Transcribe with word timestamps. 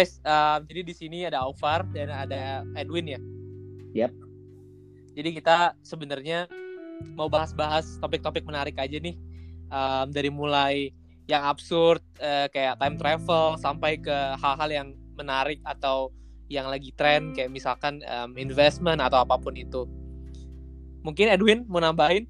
guys, 0.00 0.16
uh, 0.24 0.64
jadi 0.64 0.80
di 0.80 0.94
sini 0.96 1.18
ada 1.28 1.44
Alvar 1.44 1.84
dan 1.92 2.08
ada 2.08 2.64
Edwin 2.72 3.04
ya. 3.04 3.20
Yap. 3.92 4.12
Jadi 5.12 5.36
kita 5.36 5.76
sebenarnya 5.84 6.48
mau 7.12 7.28
bahas-bahas 7.28 8.00
topik-topik 8.00 8.48
menarik 8.48 8.80
aja 8.80 8.96
nih. 8.96 9.12
Um, 9.68 10.08
dari 10.08 10.32
mulai 10.32 10.88
yang 11.28 11.44
absurd 11.44 12.00
uh, 12.16 12.48
kayak 12.48 12.80
time 12.80 12.96
travel 12.96 13.60
sampai 13.60 14.00
ke 14.00 14.16
hal-hal 14.40 14.70
yang 14.72 14.88
menarik 15.20 15.60
atau 15.68 16.08
yang 16.48 16.72
lagi 16.72 16.96
tren 16.96 17.36
kayak 17.36 17.52
misalkan 17.52 18.00
um, 18.08 18.40
investment 18.40 19.04
atau 19.04 19.20
apa 19.20 19.36
pun 19.36 19.52
itu. 19.52 19.84
Mungkin 21.04 21.28
Edwin 21.28 21.68
mau 21.68 21.84
nambahin? 21.84 22.24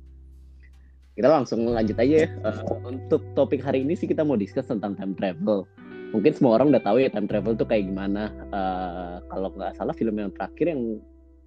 Kita 1.14 1.30
langsung 1.30 1.70
lanjut 1.70 1.94
aja 2.02 2.26
ya. 2.26 2.28
Uh, 2.42 2.90
untuk 2.90 3.22
topik 3.38 3.62
hari 3.62 3.86
ini 3.86 3.94
sih 3.94 4.10
kita 4.10 4.26
mau 4.26 4.34
discuss 4.34 4.66
tentang 4.66 4.98
time 4.98 5.14
travel. 5.14 5.70
Mungkin 6.10 6.32
semua 6.34 6.58
orang 6.58 6.74
udah 6.74 6.82
tahu 6.82 6.98
ya 7.02 7.08
time 7.10 7.30
travel 7.30 7.54
tuh 7.54 7.66
kayak 7.70 7.86
gimana. 7.86 8.34
Uh, 8.50 9.22
kalau 9.30 9.54
nggak 9.54 9.78
salah 9.78 9.94
film 9.94 10.18
yang 10.18 10.34
terakhir 10.34 10.74
yang 10.74 10.98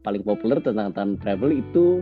paling 0.03 0.23
populer 0.23 0.59
tentang 0.63 0.95
time 0.95 1.13
travel 1.19 1.51
itu 1.51 1.99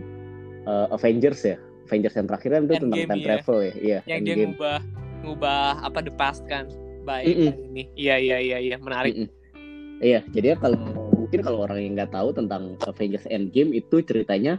uh, 0.69 0.89
Avengers 0.93 1.41
ya. 1.41 1.57
Avengers 1.89 2.15
yang 2.15 2.27
terakhir 2.29 2.49
kan 2.53 2.61
itu 2.69 2.73
Endgame, 2.77 2.83
tentang 2.85 3.01
time 3.09 3.21
ya. 3.21 3.25
travel 3.25 3.57
ya. 3.57 3.73
Iya. 3.73 3.99
Yang 4.05 4.19
dia 4.21 4.33
Endgame. 4.33 4.45
ngubah 4.53 4.79
ngubah 5.21 5.65
apa 5.85 5.99
the 6.01 6.13
past 6.17 6.41
kan 6.45 6.65
by 7.01 7.25
Mm-mm. 7.25 7.53
ini. 7.73 7.83
Iya 7.97 8.15
iya 8.21 8.37
iya 8.37 8.57
iya 8.61 8.75
menarik. 8.77 9.13
Mm-mm. 9.17 9.29
Iya, 10.01 10.25
jadi 10.33 10.53
ya 10.53 10.55
kalau 10.57 10.81
mungkin 11.13 11.39
kalau 11.45 11.69
orang 11.69 11.77
yang 11.77 11.93
nggak 11.93 12.09
tahu 12.09 12.33
tentang 12.33 12.73
Avengers 12.89 13.29
Endgame 13.29 13.69
itu 13.77 14.01
ceritanya 14.01 14.57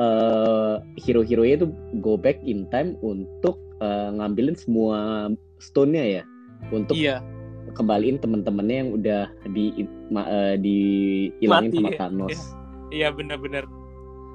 eh 0.00 0.76
hero-heronya 1.00 1.64
itu 1.64 1.68
go 2.04 2.16
back 2.20 2.40
in 2.44 2.68
time 2.68 2.96
untuk 3.00 3.56
eh, 3.80 4.10
ngambilin 4.20 4.56
semua 4.56 5.28
stone-nya 5.60 6.20
ya 6.20 6.22
untuk 6.72 6.92
Iya. 6.96 7.24
Kembaliin 7.72 8.20
teman-temannya 8.20 8.76
yang 8.84 8.90
udah 8.92 9.22
di 9.48 9.84
ma- 10.08 10.28
eh, 10.28 10.56
dihilangin 10.60 11.70
Mati, 11.72 11.78
sama. 11.80 11.90
Thanos. 11.98 12.38
Iya 12.92 13.08
benar-benar. 13.08 13.64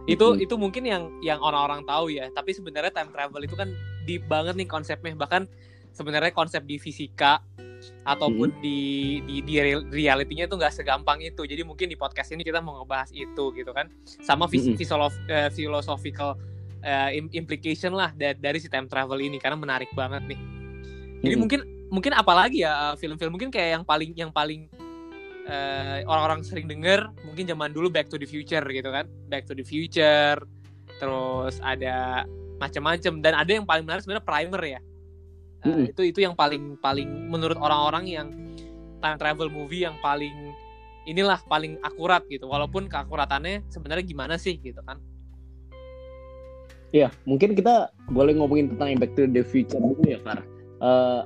Itu 0.10 0.34
Mm-mm. 0.34 0.42
itu 0.42 0.58
mungkin 0.58 0.82
yang 0.90 1.14
yang 1.22 1.38
orang-orang 1.38 1.86
tahu 1.86 2.10
ya. 2.10 2.26
Tapi 2.34 2.58
sebenarnya 2.58 2.90
time 2.90 3.14
travel 3.14 3.46
itu 3.46 3.54
kan 3.54 3.70
deep 4.10 4.26
banget 4.26 4.58
nih 4.58 4.66
konsepnya. 4.66 5.14
Bahkan 5.14 5.46
sebenarnya 5.94 6.34
konsep 6.34 6.66
di 6.66 6.82
fisika 6.82 7.38
ataupun 8.02 8.50
di 8.58 9.22
di 9.30 9.46
di 9.46 9.62
real- 9.62 9.86
realitinya 9.94 10.50
itu 10.50 10.58
nggak 10.58 10.74
segampang 10.74 11.22
itu. 11.22 11.46
Jadi 11.46 11.62
mungkin 11.62 11.86
di 11.86 11.94
podcast 11.94 12.34
ini 12.34 12.42
kita 12.42 12.58
mau 12.58 12.82
ngebahas 12.82 13.14
itu 13.14 13.54
gitu 13.54 13.70
kan. 13.78 13.94
Sama 14.26 14.50
vis- 14.50 14.66
Mm-mm. 14.66 14.82
philosoph- 14.82 15.22
eh, 15.30 15.54
philosophical 15.54 16.34
im- 17.14 17.30
implication 17.38 17.94
lah 17.94 18.10
dari, 18.18 18.42
dari 18.42 18.58
si 18.58 18.74
time 18.74 18.90
travel 18.90 19.22
ini 19.22 19.38
karena 19.38 19.54
menarik 19.54 19.94
banget 19.94 20.26
nih. 20.26 20.40
Jadi 21.22 21.30
Mm-mm. 21.30 21.42
mungkin 21.46 21.62
mungkin 21.90 22.12
apalagi 22.16 22.64
ya 22.68 22.92
eh, 22.92 22.96
film-film 23.00 23.36
mungkin 23.36 23.50
kayak 23.50 23.82
yang 23.82 23.84
paling 23.88 24.12
yang 24.16 24.32
paling 24.32 24.68
eh, 25.48 26.04
orang-orang 26.04 26.44
sering 26.44 26.68
denger 26.68 27.08
mungkin 27.24 27.48
zaman 27.48 27.72
dulu 27.72 27.88
Back 27.92 28.12
to 28.12 28.20
the 28.20 28.28
Future 28.28 28.64
gitu 28.64 28.90
kan 28.92 29.08
Back 29.32 29.48
to 29.48 29.56
the 29.56 29.64
Future 29.64 30.40
terus 30.98 31.62
ada 31.62 32.26
macam-macam 32.58 33.14
dan 33.22 33.34
ada 33.38 33.52
yang 33.54 33.66
paling 33.70 33.86
menarik 33.86 34.02
sebenarnya 34.04 34.26
Primer 34.26 34.64
ya 34.64 34.82
Eh, 35.66 35.74
Mm-mm. 35.74 35.90
itu 35.90 36.02
itu 36.14 36.20
yang 36.22 36.38
paling 36.38 36.78
paling 36.78 37.10
menurut 37.34 37.58
orang-orang 37.58 38.06
yang 38.06 38.28
time 39.02 39.18
travel 39.18 39.50
movie 39.50 39.90
yang 39.90 39.98
paling 40.06 40.54
inilah 41.10 41.42
paling 41.50 41.82
akurat 41.82 42.22
gitu 42.30 42.46
walaupun 42.46 42.86
keakuratannya 42.86 43.66
sebenarnya 43.74 44.06
gimana 44.06 44.36
sih 44.38 44.60
gitu 44.62 44.80
kan 44.86 45.02
Iya, 46.96 47.12
mungkin 47.28 47.52
kita 47.52 47.92
boleh 48.08 48.40
ngomongin 48.40 48.72
tentang 48.72 48.96
Back 48.96 49.12
to 49.20 49.28
the 49.28 49.44
Future 49.44 49.76
dulu 49.76 50.00
ya, 50.08 50.24
Far. 50.24 50.40
Eh, 50.80 51.22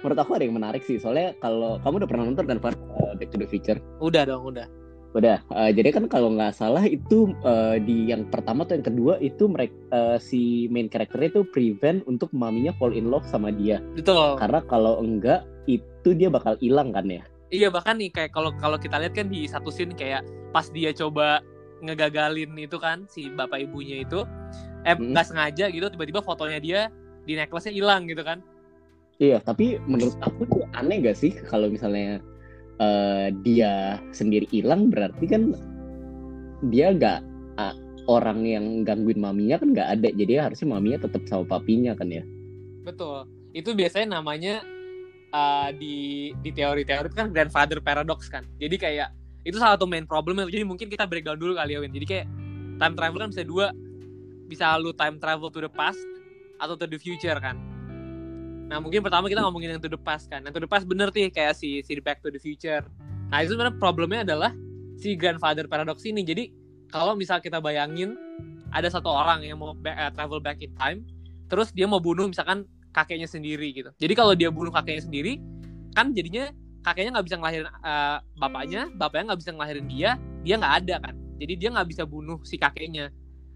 menurut 0.00 0.18
aku 0.18 0.32
ada 0.34 0.44
yang 0.44 0.56
menarik 0.56 0.82
sih, 0.82 0.96
soalnya 0.96 1.34
kalau 1.38 1.78
kamu 1.80 2.04
udah 2.04 2.08
pernah 2.10 2.24
nonton 2.26 2.46
kan, 2.46 2.58
Far, 2.58 2.74
eh, 2.74 3.12
Back 3.16 3.30
to 3.30 3.38
the 3.38 3.46
Future? 3.46 3.78
udah 3.98 4.22
dong 4.24 4.44
udah 4.44 4.66
Udah, 5.08 5.40
eh, 5.40 5.72
jadi 5.72 5.88
kan 5.88 6.04
kalau 6.04 6.36
nggak 6.36 6.52
salah 6.52 6.84
itu 6.84 7.32
eh, 7.40 7.80
di 7.80 8.12
yang 8.12 8.28
pertama 8.28 8.68
atau 8.68 8.76
yang 8.76 8.86
kedua 8.86 9.16
itu 9.18 9.48
mereka 9.48 10.20
si 10.20 10.68
main 10.68 10.84
karakternya 10.84 11.32
itu 11.32 11.42
prevent 11.48 12.04
untuk 12.04 12.28
maminya 12.30 12.76
fall 12.76 12.92
in 12.92 13.08
love 13.08 13.24
sama 13.24 13.48
dia. 13.48 13.80
betul 13.96 14.36
Karena 14.36 14.60
kalau 14.64 15.00
enggak 15.00 15.48
itu 15.64 16.12
dia 16.12 16.28
bakal 16.28 16.60
hilang 16.60 16.92
kan 16.92 17.08
ya. 17.08 17.24
Iya 17.48 17.72
bahkan 17.72 17.96
nih 17.96 18.12
kayak 18.12 18.36
kalau 18.36 18.52
kalau 18.60 18.76
kita 18.76 19.00
lihat 19.00 19.16
kan 19.16 19.32
di 19.32 19.48
satu 19.48 19.72
scene 19.72 19.96
kayak 19.96 20.20
pas 20.52 20.68
dia 20.68 20.92
coba 20.92 21.40
ngegagalin 21.80 22.52
itu 22.60 22.76
kan 22.76 23.08
si 23.08 23.32
bapak 23.32 23.64
ibunya 23.64 24.04
itu 24.04 24.28
eh 24.84 24.92
Hmm. 24.92 25.16
nggak 25.16 25.24
sengaja 25.24 25.72
gitu 25.72 25.88
tiba-tiba 25.88 26.20
fotonya 26.20 26.60
dia 26.60 26.80
di 27.24 27.32
necklace-nya 27.32 27.72
hilang 27.72 28.04
gitu 28.04 28.20
kan. 28.20 28.44
Iya, 29.18 29.42
tapi 29.42 29.82
menurut 29.90 30.14
aku 30.22 30.46
tuh 30.46 30.62
aneh 30.78 31.02
gak 31.02 31.18
sih 31.18 31.34
kalau 31.34 31.66
misalnya 31.66 32.22
eh, 32.78 33.34
dia 33.42 33.98
sendiri 34.14 34.46
hilang 34.50 34.94
berarti 34.94 35.26
kan 35.26 35.42
dia 36.70 36.94
gak 36.94 37.26
ah, 37.58 37.74
orang 38.08 38.46
yang 38.48 38.64
gangguin 38.88 39.20
maminya 39.20 39.60
kan 39.60 39.76
nggak 39.76 39.88
ada, 40.00 40.08
jadi 40.16 40.48
harusnya 40.48 40.72
maminya 40.72 41.04
tetap 41.04 41.28
sama 41.28 41.44
papinya 41.44 41.92
kan 41.92 42.08
ya. 42.08 42.24
Betul. 42.82 43.28
Itu 43.52 43.76
biasanya 43.76 44.16
namanya 44.18 44.64
uh, 45.32 45.68
di 45.76 46.32
di 46.40 46.50
teori-teori 46.50 47.12
kan 47.12 47.28
grandfather 47.28 47.84
paradox 47.84 48.32
kan. 48.32 48.48
Jadi 48.56 48.80
kayak 48.80 49.12
itu 49.44 49.60
salah 49.60 49.76
satu 49.76 49.84
main 49.84 50.08
problemnya. 50.08 50.48
Jadi 50.48 50.64
mungkin 50.64 50.88
kita 50.88 51.04
breakdown 51.04 51.36
dulu 51.36 51.60
kali 51.60 51.76
ya 51.76 51.84
Win. 51.84 51.92
Jadi 51.92 52.06
kayak 52.08 52.26
time 52.80 52.94
travel 52.96 53.18
kan 53.20 53.30
bisa 53.30 53.44
dua. 53.44 53.66
Bisa 54.48 54.64
lu 54.80 54.96
time 54.96 55.20
travel 55.20 55.52
to 55.52 55.60
the 55.60 55.72
past 55.72 56.00
atau 56.56 56.74
to 56.80 56.88
the 56.88 56.96
future 56.96 57.36
kan. 57.36 57.60
Nah 58.68 58.78
mungkin 58.84 59.00
pertama 59.00 59.32
kita 59.32 59.40
ngomongin 59.40 59.76
yang 59.76 59.82
to 59.82 59.88
the 59.88 60.00
past 60.00 60.28
kan. 60.28 60.44
Yang 60.44 60.60
to 60.60 60.62
the 60.68 60.70
past 60.70 60.84
bener 60.84 61.08
sih 61.10 61.32
kayak 61.32 61.56
si 61.56 61.80
si 61.80 61.96
Back 62.04 62.20
to 62.20 62.28
the 62.28 62.40
Future. 62.40 62.84
Nah 63.32 63.40
itu 63.40 63.56
sebenarnya 63.56 63.76
problemnya 63.80 64.20
adalah 64.28 64.52
si 65.00 65.16
grandfather 65.16 65.64
paradox 65.64 66.04
ini. 66.04 66.20
Jadi 66.20 66.52
kalau 66.92 67.16
misal 67.16 67.40
kita 67.40 67.60
bayangin 67.60 68.16
ada 68.68 68.88
satu 68.92 69.08
orang 69.08 69.44
yang 69.44 69.56
mau 69.56 69.72
ba- 69.72 69.96
eh, 69.96 70.12
travel 70.12 70.44
back 70.44 70.60
in 70.60 70.72
time, 70.76 71.00
terus 71.48 71.72
dia 71.72 71.88
mau 71.88 72.00
bunuh 72.00 72.28
misalkan 72.28 72.68
kakeknya 72.92 73.28
sendiri 73.28 73.72
gitu. 73.72 73.90
Jadi 73.96 74.12
kalau 74.12 74.36
dia 74.36 74.52
bunuh 74.52 74.68
kakeknya 74.68 75.08
sendiri, 75.08 75.40
kan 75.96 76.12
jadinya 76.12 76.52
kakeknya 76.84 77.16
nggak 77.16 77.26
bisa 77.28 77.36
ngelahirin 77.40 77.68
eh, 77.68 78.18
bapaknya, 78.36 78.82
bapaknya 78.96 79.24
nggak 79.32 79.40
bisa 79.40 79.50
ngelahirin 79.56 79.86
dia, 79.88 80.10
dia 80.44 80.54
nggak 80.60 80.74
ada 80.84 80.94
kan. 81.08 81.14
Jadi 81.38 81.52
dia 81.56 81.68
nggak 81.72 81.88
bisa 81.88 82.02
bunuh 82.04 82.36
si 82.44 82.60
kakeknya. 82.60 83.08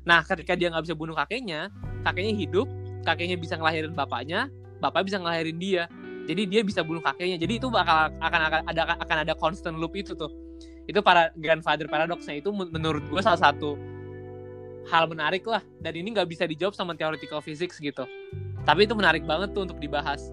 Nah 0.09 0.25
ketika 0.25 0.56
dia 0.56 0.72
nggak 0.72 0.84
bisa 0.89 0.97
bunuh 0.97 1.12
kakeknya, 1.12 1.69
kakeknya 2.06 2.34
hidup, 2.37 2.67
kakeknya 3.05 3.37
bisa 3.37 3.61
ngelahirin 3.61 3.93
bapaknya, 3.93 4.49
bapaknya 4.82 5.06
bisa 5.15 5.19
ngelahirin 5.22 5.59
dia. 5.62 5.84
Jadi 6.26 6.43
dia 6.50 6.62
bisa 6.66 6.82
bunuh 6.82 7.03
kakeknya. 7.03 7.38
Jadi 7.38 7.62
itu 7.62 7.70
bakal 7.70 8.10
akan 8.19 8.41
akan 8.50 8.60
ada 8.66 8.82
akan 8.98 9.16
ada 9.22 9.34
constant 9.38 9.78
loop 9.78 9.94
itu 9.94 10.19
tuh. 10.19 10.31
Itu 10.91 10.98
para 10.98 11.31
grandfather 11.38 11.87
paradoxnya 11.87 12.43
itu 12.43 12.50
men- 12.50 12.75
menurut 12.75 13.06
gue 13.06 13.22
salah 13.22 13.38
satu 13.38 13.78
hal 14.91 15.06
menarik 15.06 15.47
lah 15.47 15.62
dan 15.78 15.94
ini 15.94 16.10
nggak 16.10 16.26
bisa 16.26 16.42
dijawab 16.42 16.75
sama 16.75 16.98
theoretical 16.98 17.38
physics 17.38 17.78
gitu. 17.78 18.03
Tapi 18.66 18.87
itu 18.87 18.94
menarik 18.98 19.22
banget 19.22 19.54
tuh 19.54 19.66
untuk 19.71 19.78
dibahas. 19.78 20.31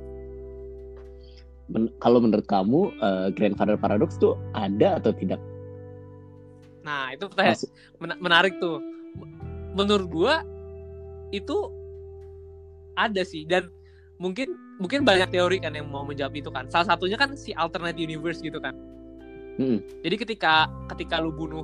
Men- 1.70 1.94
kalau 2.02 2.18
menurut 2.18 2.46
kamu 2.50 2.90
eh, 2.98 3.28
grandfather 3.38 3.78
paradox 3.78 4.18
tuh 4.18 4.34
ada 4.58 4.98
atau 4.98 5.14
tidak? 5.14 5.38
Nah, 6.82 7.14
itu 7.14 7.30
pertanyaan 7.30 7.70
men- 8.02 8.22
menarik 8.22 8.54
tuh. 8.58 8.82
Menurut 9.78 10.10
gua 10.10 10.42
itu 11.30 11.58
ada 12.98 13.22
sih 13.22 13.46
dan 13.46 13.70
mungkin 14.20 14.54
mungkin 14.78 15.08
banyak 15.08 15.32
teori 15.32 15.58
kan 15.64 15.72
yang 15.74 15.88
mau 15.88 16.04
menjawab 16.04 16.36
itu 16.36 16.52
kan. 16.52 16.68
Salah 16.68 16.94
satunya 16.94 17.16
kan 17.16 17.34
si 17.40 17.56
alternate 17.56 17.98
universe 17.98 18.44
gitu 18.44 18.60
kan. 18.60 18.76
Mm-mm. 19.60 19.80
Jadi 20.04 20.16
ketika 20.20 20.68
ketika 20.92 21.20
lu 21.24 21.32
bunuh 21.32 21.64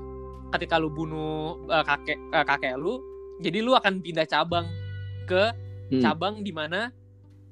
ketika 0.55 0.79
lu 0.79 0.87
bunuh 0.87 1.59
eh, 1.67 1.83
kakek 1.83 2.17
eh, 2.17 2.45
kakek 2.47 2.73
lu, 2.79 3.03
jadi 3.43 3.59
lu 3.59 3.75
akan 3.75 3.99
pindah 4.01 4.25
cabang 4.25 4.65
ke 5.27 5.51
Hmm. 5.85 6.01
cabang 6.01 6.41
di 6.41 6.49
mana 6.49 6.89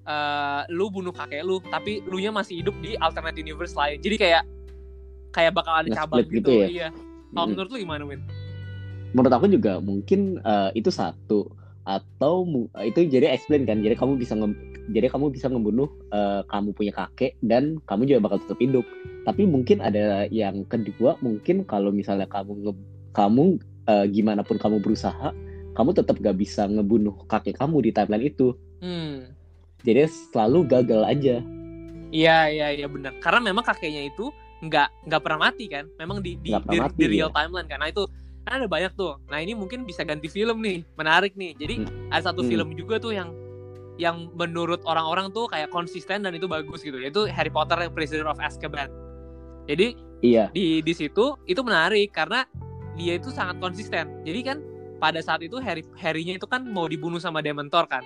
eh, 0.09 0.61
lu 0.73 0.89
bunuh 0.89 1.13
kakek 1.13 1.45
lu, 1.45 1.61
tapi 1.69 2.01
lu 2.09 2.17
nya 2.17 2.33
masih 2.33 2.65
hidup 2.65 2.73
di 2.81 2.97
alternate 2.97 3.37
universe 3.37 3.77
lain. 3.77 4.01
Jadi 4.01 4.15
kayak 4.17 4.43
kayak 5.29 5.53
bakal 5.53 5.85
ada 5.85 5.89
cabang 5.93 6.25
Nge-split 6.25 6.41
gitu, 6.41 6.49
gitu 6.49 6.63
ya? 6.65 6.67
iya. 6.67 6.87
Kalau 7.29 7.45
Mm-mm. 7.45 7.49
menurut 7.53 7.69
lu 7.69 7.77
gimana, 7.77 8.03
Win? 8.09 8.21
menurut 9.13 9.29
aku 9.29 9.45
juga 9.45 9.77
mungkin 9.77 10.41
eh, 10.41 10.69
itu 10.73 10.89
satu 10.89 11.45
atau 11.83 12.47
itu 12.83 12.99
jadi 13.11 13.35
explain 13.35 13.67
kan 13.67 13.83
jadi 13.83 13.99
kamu 13.99 14.15
bisa 14.15 14.33
nge- 14.39 14.55
jadi 14.95 15.11
kamu 15.11 15.35
bisa 15.35 15.51
membunuh 15.51 15.91
eh, 16.15 16.41
kamu 16.47 16.71
punya 16.71 16.93
kakek 16.95 17.35
dan 17.43 17.79
kamu 17.83 18.07
juga 18.07 18.19
bakal 18.23 18.39
tetap 18.39 18.59
hidup 18.63 18.85
tapi 19.27 19.43
mungkin 19.47 19.83
ada 19.83 20.27
yang 20.31 20.63
kedua 20.67 21.19
mungkin 21.19 21.67
kalau 21.67 21.91
misalnya 21.91 22.27
kamu 22.27 22.51
nge- 22.63 22.83
kamu 23.11 23.43
eh, 23.91 24.05
gimana 24.15 24.41
pun 24.47 24.55
kamu 24.55 24.79
berusaha 24.79 25.35
kamu 25.73 25.89
tetap 25.91 26.15
gak 26.21 26.37
bisa 26.37 26.69
ngebunuh 26.69 27.25
kakek 27.27 27.59
kamu 27.59 27.83
di 27.83 27.91
timeline 27.91 28.27
itu 28.31 28.55
Hmm. 28.83 29.31
jadi 29.83 30.07
selalu 30.07 30.67
gagal 30.67 31.01
aja 31.07 31.35
Iya, 32.13 32.37
iya, 32.53 32.67
iya 32.77 32.85
benar. 32.85 33.17
Karena 33.17 33.41
memang 33.41 33.65
kakeknya 33.65 34.05
itu 34.05 34.29
nggak 34.61 35.09
nggak 35.09 35.21
pernah 35.25 35.39
mati 35.49 35.65
kan? 35.65 35.89
Memang 35.97 36.21
di 36.21 36.37
di, 36.37 36.53
di, 36.53 36.77
mati, 36.77 36.93
di 36.93 37.05
real 37.09 37.29
iya. 37.29 37.33
timeline 37.33 37.65
kan. 37.65 37.81
Nah 37.81 37.89
itu 37.89 38.03
kan 38.43 38.59
ada 38.59 38.67
banyak 38.67 38.91
tuh. 38.93 39.17
Nah 39.31 39.39
ini 39.39 39.55
mungkin 39.55 39.87
bisa 39.87 40.03
ganti 40.03 40.27
film 40.27 40.59
nih, 40.59 40.83
menarik 40.99 41.33
nih. 41.33 41.55
Jadi 41.55 41.75
ada 42.11 42.31
satu 42.31 42.43
Hmm. 42.43 42.49
film 42.51 42.67
juga 42.75 42.99
tuh 42.99 43.15
yang 43.15 43.31
yang 43.95 44.33
menurut 44.33 44.81
orang-orang 44.83 45.29
tuh 45.29 45.45
kayak 45.45 45.69
konsisten 45.69 46.25
dan 46.25 46.33
itu 46.33 46.49
bagus 46.49 46.81
gitu. 46.81 46.97
Yaitu 46.97 47.29
Harry 47.29 47.53
Potter 47.53 47.77
yang 47.77 47.93
Prisoner 47.93 48.25
of 48.25 48.41
Azkaban. 48.41 48.89
Jadi 49.69 49.95
Iya. 50.19 50.49
di 50.51 50.81
di 50.81 50.93
situ 50.95 51.37
itu 51.45 51.61
menarik 51.61 52.11
karena 52.11 52.43
dia 52.95 53.15
itu 53.15 53.29
sangat 53.29 53.61
konsisten. 53.61 54.23
Jadi 54.25 54.39
kan 54.43 54.57
pada 54.97 55.19
saat 55.19 55.43
itu 55.43 55.59
Harry 55.59 55.83
Harry-nya 55.99 56.35
itu 56.35 56.47
kan 56.47 56.63
mau 56.63 56.87
dibunuh 56.87 57.19
sama 57.19 57.39
Dementor 57.39 57.85
kan. 57.87 58.03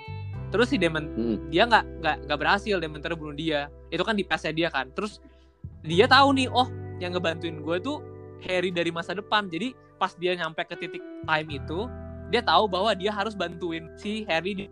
Terus 0.48 0.72
si 0.72 0.78
Demon 0.80 1.08
Mm. 1.08 1.38
dia 1.52 1.64
nggak 1.66 1.86
nggak 2.04 2.18
nggak 2.30 2.40
berhasil 2.40 2.76
Dementor 2.78 3.16
bunuh 3.16 3.36
dia. 3.36 3.72
Itu 3.90 4.04
kan 4.04 4.14
di 4.14 4.24
pasnya 4.24 4.52
dia 4.52 4.70
kan. 4.70 4.92
Terus 4.92 5.18
dia 5.88 6.04
tahu 6.04 6.36
nih, 6.36 6.48
oh 6.52 6.68
yang 7.00 7.14
ngebantuin 7.16 7.62
gue 7.62 7.78
tuh 7.80 8.02
Harry 8.44 8.74
dari 8.74 8.92
masa 8.92 9.16
depan. 9.16 9.48
Jadi 9.48 9.72
pas 9.98 10.14
dia 10.16 10.38
nyampe 10.38 10.62
ke 10.64 10.78
titik 10.78 11.02
time 11.02 11.50
itu, 11.50 11.80
dia 12.30 12.42
tahu 12.46 12.70
bahwa 12.70 12.94
dia 12.94 13.10
harus 13.10 13.34
bantuin 13.34 13.90
si 13.98 14.24
Harry. 14.30 14.54
di- 14.54 14.72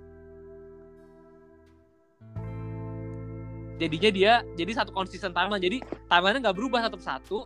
Jadinya 3.75 4.09
dia 4.13 4.33
jadi 4.55 4.71
satu 4.71 4.95
konsisten 4.95 5.35
timeline. 5.35 5.59
Jadi 5.59 5.77
timeline 6.07 6.39
nggak 6.39 6.55
berubah 6.55 6.87
satu 6.87 6.95
persatu 6.95 7.39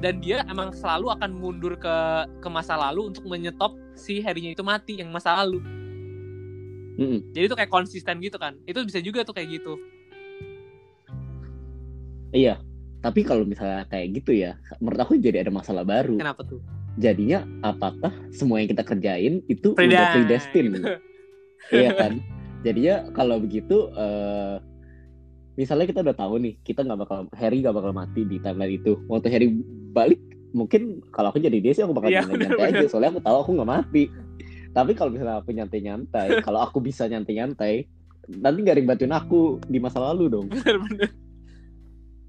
dan 0.00 0.24
dia 0.24 0.40
emang 0.48 0.72
selalu 0.72 1.12
akan 1.12 1.30
mundur 1.36 1.76
ke 1.76 1.96
ke 2.40 2.48
masa 2.48 2.80
lalu 2.80 3.12
untuk 3.12 3.28
menyetop 3.28 3.76
si 3.92 4.24
Harry-nya 4.24 4.56
itu 4.56 4.64
mati 4.64 4.96
yang 5.04 5.12
masa 5.12 5.36
lalu. 5.44 5.60
Mm-mm. 6.96 7.20
Jadi 7.36 7.44
itu 7.44 7.56
kayak 7.60 7.68
konsisten 7.68 8.24
gitu 8.24 8.40
kan. 8.40 8.56
Itu 8.64 8.80
bisa 8.88 9.04
juga 9.04 9.20
tuh 9.20 9.36
kayak 9.36 9.60
gitu. 9.60 9.76
Iya. 12.32 12.56
Tapi 13.04 13.20
kalau 13.22 13.44
misalnya 13.44 13.84
kayak 13.86 14.16
gitu 14.18 14.32
ya, 14.32 14.56
menurut 14.80 14.98
aku 15.04 15.20
jadi 15.20 15.44
ada 15.44 15.52
masalah 15.52 15.84
baru. 15.84 16.16
Kenapa 16.16 16.40
tuh? 16.42 16.58
Jadinya 16.96 17.44
apakah 17.60 18.12
semua 18.32 18.60
yang 18.64 18.72
kita 18.72 18.80
kerjain 18.80 19.44
itu 19.46 19.76
Preda- 19.76 19.92
udah 19.92 20.06
predestin? 20.12 20.66
gitu. 20.72 20.88
Iya 21.66 21.90
kan? 21.98 22.22
Jadinya 22.62 23.10
kalau 23.10 23.42
begitu, 23.42 23.90
eh, 23.90 24.56
misalnya 25.58 25.90
kita 25.90 26.00
udah 26.06 26.14
tahu 26.14 26.38
nih, 26.38 26.54
kita 26.62 26.86
nggak 26.86 27.00
bakal 27.02 27.18
Harry 27.34 27.58
nggak 27.58 27.74
bakal 27.74 27.90
mati 27.90 28.22
di 28.22 28.38
timeline 28.38 28.78
itu. 28.78 29.02
Waktu 29.10 29.28
Harry 29.34 29.48
balik, 29.90 30.22
mungkin 30.54 31.02
kalau 31.10 31.34
aku 31.34 31.42
jadi 31.42 31.58
dia 31.58 31.74
sih 31.74 31.82
aku 31.82 31.90
bakal 31.90 32.14
Iya, 32.14 32.22
nyantai-nyantai 32.22 32.54
bener-bener. 32.70 32.86
aja. 32.86 32.86
Soalnya 32.86 33.18
aku 33.18 33.22
tahu 33.26 33.36
aku 33.42 33.50
nggak 33.58 33.70
mati. 33.70 34.04
Tapi 34.70 34.92
kalau 34.94 35.10
misalnya 35.10 35.42
aku 35.42 35.50
nyantai-nyantai, 35.50 36.28
kalau 36.46 36.60
aku 36.62 36.78
bisa 36.78 37.10
nyantai-nyantai, 37.10 37.74
nanti 38.30 38.58
nggak 38.62 38.86
bantuin 38.86 39.10
aku 39.10 39.58
di 39.66 39.78
masa 39.82 39.98
lalu 39.98 40.30
dong. 40.30 40.46
Bener-bener. 40.46 41.10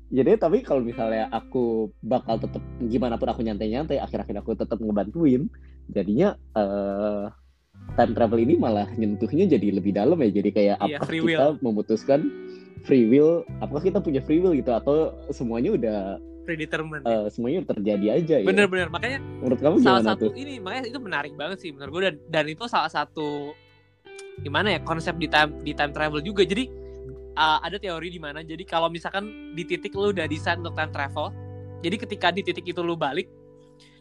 Jadi 0.08 0.40
tapi 0.40 0.64
kalau 0.64 0.80
misalnya 0.80 1.28
aku 1.30 1.92
bakal 2.00 2.40
tetap 2.40 2.64
gimana 2.80 3.20
pun 3.20 3.28
aku 3.28 3.44
nyantai-nyantai, 3.44 4.00
akhir-akhir 4.00 4.40
aku 4.40 4.56
tetap 4.56 4.80
ngebantuin, 4.80 5.52
jadinya 5.92 6.36
eh 6.56 7.28
time 7.96 8.14
travel 8.16 8.40
ini 8.40 8.56
malah 8.56 8.88
nyentuhnya 8.96 9.48
jadi 9.48 9.68
lebih 9.76 9.92
dalam 9.92 10.16
ya. 10.24 10.32
Jadi 10.32 10.50
kayak 10.56 10.78
Iya, 10.80 10.98
apakah 11.00 11.08
free 11.12 11.22
kita 11.24 11.46
memutuskan 11.60 12.20
free 12.88 13.06
will, 13.06 13.44
apakah 13.60 13.84
kita 13.84 14.00
punya 14.00 14.24
free 14.24 14.40
will 14.40 14.56
gitu 14.56 14.72
atau 14.72 15.12
semuanya 15.28 15.76
udah 15.76 16.00
Predetermined. 16.48 17.04
eh, 17.04 17.28
semuanya 17.28 17.68
terjadi 17.68 18.08
aja 18.24 18.36
ya. 18.40 18.48
Bener-bener. 18.48 18.88
Makanya 18.88 19.20
Menurut 19.44 19.60
kamu 19.60 19.76
salah 19.84 20.04
satu 20.08 20.32
tuh? 20.32 20.40
ini 20.40 20.64
makanya 20.64 20.88
itu 20.88 21.00
menarik 21.04 21.34
banget 21.36 21.58
sih 21.60 21.76
menurut 21.76 21.92
gue 21.92 22.02
dan, 22.08 22.16
dan 22.32 22.46
itu 22.48 22.64
salah 22.72 22.88
satu 22.88 23.52
gimana 24.40 24.72
ya 24.72 24.80
konsep 24.80 25.18
di 25.20 25.28
time 25.28 25.52
di 25.66 25.74
time 25.76 25.92
travel 25.92 26.24
juga 26.24 26.46
jadi 26.48 26.70
uh, 27.38 27.62
ada 27.62 27.78
teori 27.78 28.10
di 28.10 28.18
mana 28.18 28.42
jadi 28.42 28.66
kalau 28.66 28.90
misalkan 28.90 29.54
di 29.54 29.64
titik 29.64 29.94
lu 29.94 30.10
udah 30.10 30.26
desain 30.26 30.60
untuk 30.60 30.74
time 30.74 30.90
travel 30.90 31.30
jadi 31.86 31.96
ketika 32.02 32.34
di 32.34 32.42
titik 32.42 32.66
itu 32.66 32.82
lu 32.82 32.98
balik 32.98 33.30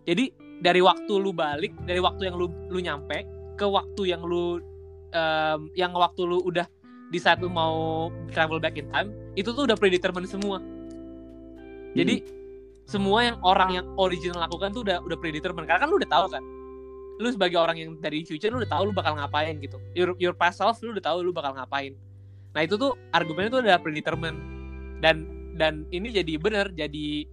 jadi 0.09 0.33
dari 0.65 0.81
waktu 0.81 1.13
lu 1.13 1.37
balik 1.37 1.77
dari 1.85 2.01
waktu 2.01 2.33
yang 2.33 2.37
lu 2.41 2.49
lu 2.73 2.81
nyampe 2.81 3.29
ke 3.61 3.67
waktu 3.69 4.13
yang 4.13 4.25
lu 4.25 4.61
um, 5.13 5.61
yang 5.77 5.93
waktu 5.93 6.23
lu 6.25 6.41
udah 6.45 6.65
di 7.11 7.19
saat 7.23 7.39
lu 7.39 7.49
mau 7.51 8.09
travel 8.35 8.59
back 8.59 8.77
in 8.81 8.89
time 8.91 9.13
itu 9.39 9.53
tuh 9.53 9.69
udah 9.69 9.77
predetermined 9.79 10.29
semua. 10.29 10.59
Jadi 11.97 12.23
semua 12.87 13.25
yang 13.25 13.39
orang 13.43 13.71
yang 13.83 13.87
original 13.99 14.47
lakukan 14.47 14.75
tuh 14.75 14.83
udah 14.85 15.01
udah 15.03 15.17
predetermined. 15.19 15.67
Karena 15.67 15.87
kan 15.87 15.89
lu 15.89 15.99
udah 15.99 16.11
tahu 16.11 16.27
kan 16.33 16.45
lu 17.17 17.33
sebagai 17.33 17.57
orang 17.57 17.81
yang 17.81 17.91
dari 17.97 18.29
future 18.29 18.53
lu 18.53 18.61
udah 18.61 18.69
tahu 18.69 18.93
lu 18.93 18.93
bakal 18.93 19.17
ngapain 19.17 19.57
gitu. 19.63 19.81
Your 19.97 20.13
your 20.21 20.35
past 20.37 20.61
self 20.61 20.81
lu 20.85 20.93
udah 20.93 21.05
tahu 21.05 21.25
lu 21.25 21.33
bakal 21.33 21.57
ngapain 21.57 21.97
nah 22.57 22.65
itu 22.65 22.81
tuh 22.81 22.97
argumennya 23.13 23.53
tuh 23.53 23.61
udah 23.61 23.77
predetermined. 23.85 24.41
Dan 25.05 25.29
dan 25.61 25.85
ini 25.93 26.09
jadi 26.09 26.41
bener 26.41 26.73
jadi 26.73 27.29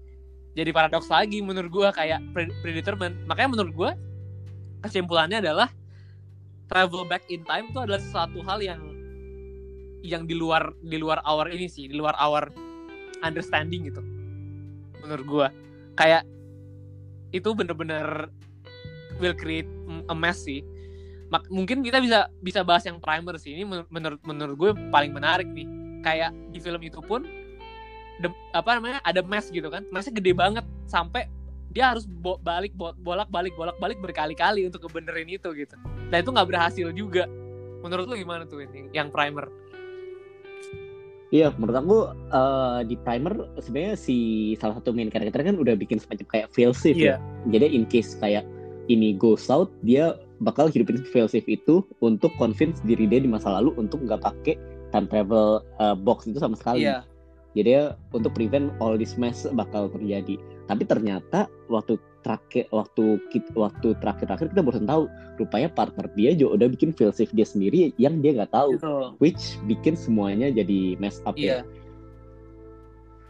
jadi 0.51 0.69
paradoks 0.75 1.07
lagi 1.07 1.39
menurut 1.39 1.71
gua 1.71 1.95
kayak 1.95 2.19
pre- 2.35 2.51
predetermined. 2.59 3.15
Makanya 3.23 3.55
menurut 3.55 3.71
gua 3.71 3.91
kesimpulannya 4.83 5.39
adalah 5.39 5.71
travel 6.67 7.07
back 7.07 7.23
in 7.31 7.47
time 7.47 7.71
itu 7.71 7.79
adalah 7.79 8.03
sesuatu 8.03 8.43
hal 8.43 8.59
yang 8.59 8.83
yang 10.03 10.27
di 10.27 10.35
luar 10.35 10.75
di 10.83 10.99
luar 10.99 11.23
our 11.23 11.47
ini 11.47 11.71
sih 11.71 11.87
di 11.87 11.95
luar 11.95 12.19
our 12.19 12.51
understanding 13.23 13.87
gitu. 13.87 14.03
Menurut 14.99 15.23
gua. 15.23 15.47
Kayak 15.95 16.27
itu 17.31 17.47
bener-bener 17.55 18.27
will 19.23 19.33
create 19.39 19.69
a 20.11 20.15
mess 20.15 20.43
sih 20.43 20.59
Mak- 21.33 21.49
mungkin 21.49 21.81
kita 21.81 21.97
bisa 21.97 22.29
bisa 22.45 22.61
bahas 22.61 22.85
yang 22.85 23.01
primer 23.01 23.41
sih. 23.41 23.57
Ini 23.57 23.65
men- 23.65 23.89
menurut 23.89 24.21
menurut 24.21 24.55
gue 24.55 24.71
paling 24.93 25.09
menarik 25.09 25.49
nih. 25.49 25.65
Kayak 26.05 26.29
di 26.53 26.61
film 26.61 26.77
itu 26.85 27.01
pun 27.01 27.25
de- 28.21 28.37
apa 28.53 28.77
namanya 28.77 29.01
ada 29.01 29.25
mess 29.25 29.49
gitu 29.49 29.65
kan. 29.73 29.81
Messnya 29.89 30.13
gede 30.13 30.37
banget 30.37 30.61
sampai 30.85 31.25
dia 31.73 31.89
harus 31.89 32.05
bo- 32.05 32.37
balik 32.37 32.77
bo- 32.77 32.93
bolak 33.01 33.33
balik 33.33 33.57
bolak 33.57 33.73
balik 33.81 33.97
berkali-kali 33.97 34.69
untuk 34.69 34.85
ngebenerin 34.85 35.25
itu 35.25 35.49
gitu. 35.57 35.73
Dan 36.13 36.21
itu 36.21 36.29
nggak 36.29 36.49
berhasil 36.53 36.87
juga. 36.93 37.25
Menurut 37.81 38.05
lu 38.05 38.15
gimana 38.15 38.45
tuh 38.45 38.61
ini 38.61 38.93
yang 38.93 39.09
primer? 39.09 39.49
Iya, 41.33 41.49
menurut 41.57 41.77
aku 41.81 41.97
eh, 42.29 42.79
di 42.85 42.95
primer 43.01 43.33
sebenarnya 43.57 43.97
si 43.97 44.17
salah 44.61 44.77
satu 44.77 44.93
main 44.93 45.09
karakter 45.09 45.41
kan 45.41 45.57
udah 45.57 45.73
bikin 45.73 45.97
semacam 45.97 46.29
kayak 46.29 46.47
failsafe 46.53 46.93
Iya. 46.93 47.17
ya. 47.17 47.49
Jadi 47.49 47.73
in 47.73 47.89
case 47.89 48.13
kayak 48.21 48.45
ini 48.85 49.17
go 49.17 49.33
south, 49.33 49.73
dia 49.81 50.13
bakal 50.43 50.67
hidupin 50.69 51.01
failsafe 51.09 51.47
itu 51.47 51.87
untuk 52.03 52.29
convince 52.35 52.83
diri 52.83 53.07
dia 53.07 53.23
di 53.23 53.29
masa 53.31 53.55
lalu 53.55 53.71
untuk 53.79 54.03
nggak 54.03 54.21
pakai 54.21 54.55
time 54.91 55.07
travel 55.09 55.63
eh, 55.79 55.95
box 55.97 56.29
itu 56.29 56.37
sama 56.37 56.59
sekali. 56.59 56.85
iya 56.85 57.01
Jadi 57.53 57.69
ya 57.69 57.93
untuk 58.17 58.33
prevent 58.33 58.73
all 58.81 58.97
this 58.97 59.13
mess 59.13 59.45
bakal 59.53 59.85
terjadi. 59.85 60.41
Tapi 60.65 60.83
ternyata 60.89 61.45
waktu 61.69 62.01
terakhir 62.25 62.65
waktu 62.73 63.19
waktu 63.53 63.87
terakhir-terakhir 63.99 64.47
kita 64.55 64.61
baru 64.63 64.81
tahu 64.87 65.03
rupanya 65.37 65.69
partner 65.69 66.07
dia 66.17 66.31
juga 66.33 66.57
udah 66.57 66.67
bikin 66.71 66.89
failsafe 66.95 67.29
dia 67.35 67.45
sendiri 67.45 67.91
yang 67.99 68.23
dia 68.23 68.31
nggak 68.41 68.49
tahu 68.55 68.79
which 69.19 69.59
bikin 69.69 69.93
semuanya 69.93 70.49
jadi 70.49 70.97
mess 70.97 71.21
up 71.29 71.37
ya. 71.37 71.61
Iya. 71.61 71.69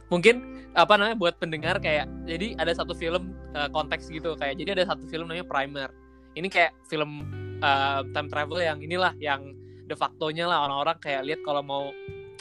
Mungkin 0.08 0.36
apa 0.74 0.94
namanya 0.98 1.18
buat 1.18 1.36
pendengar 1.38 1.78
kayak 1.84 2.10
jadi 2.26 2.58
ada 2.58 2.74
satu 2.74 2.96
film 2.96 3.34
uh, 3.54 3.70
konteks 3.70 4.10
gitu 4.10 4.34
kayak 4.38 4.58
jadi 4.58 4.82
ada 4.82 4.94
satu 4.94 5.04
film 5.10 5.28
namanya 5.28 5.46
Primer. 5.46 5.90
Ini 6.34 6.48
kayak 6.50 6.72
film 6.90 7.26
uh, 7.62 8.02
time 8.12 8.30
travel 8.30 8.60
yang 8.62 8.80
inilah 8.82 9.14
yang 9.22 9.54
de 9.86 9.96
facto-nya 9.96 10.48
lah 10.50 10.66
orang-orang 10.66 10.98
kayak 10.98 11.22
lihat 11.28 11.42
kalau 11.46 11.62
mau 11.62 11.84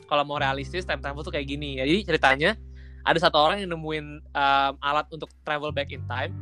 kalau 0.06 0.24
mau 0.28 0.38
realistis 0.40 0.84
time 0.84 1.00
travel 1.00 1.24
tuh 1.24 1.32
kayak 1.32 1.48
gini. 1.48 1.80
Jadi 1.80 2.08
ceritanya 2.08 2.56
ada 3.02 3.18
satu 3.18 3.36
orang 3.38 3.64
yang 3.64 3.74
nemuin 3.74 4.06
um, 4.32 4.72
alat 4.78 5.06
untuk 5.10 5.28
travel 5.42 5.74
back 5.74 5.90
in 5.90 6.02
time. 6.06 6.32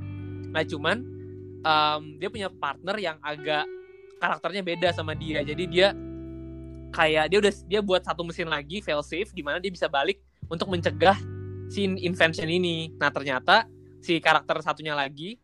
Nah 0.51 0.63
cuman 0.67 1.03
um, 1.65 2.03
dia 2.21 2.29
punya 2.29 2.49
partner 2.51 2.97
yang 3.01 3.17
agak 3.25 3.65
karakternya 4.21 4.63
beda 4.63 4.89
sama 4.93 5.17
dia. 5.17 5.41
Jadi 5.41 5.65
dia 5.67 5.97
kayak 6.91 7.31
dia 7.31 7.39
udah 7.39 7.53
dia 7.71 7.81
buat 7.81 8.03
satu 8.03 8.27
mesin 8.27 8.51
lagi 8.51 8.83
fail 8.83 9.01
safe 9.01 9.31
di 9.33 9.41
mana 9.41 9.63
dia 9.63 9.71
bisa 9.71 9.87
balik 9.87 10.21
untuk 10.51 10.69
mencegah 10.69 11.17
si 11.71 11.87
invention 11.87 12.51
ini. 12.51 12.91
Nah, 12.99 13.09
ternyata 13.15 13.65
si 14.03 14.19
karakter 14.19 14.59
satunya 14.61 14.93
lagi 14.99 15.39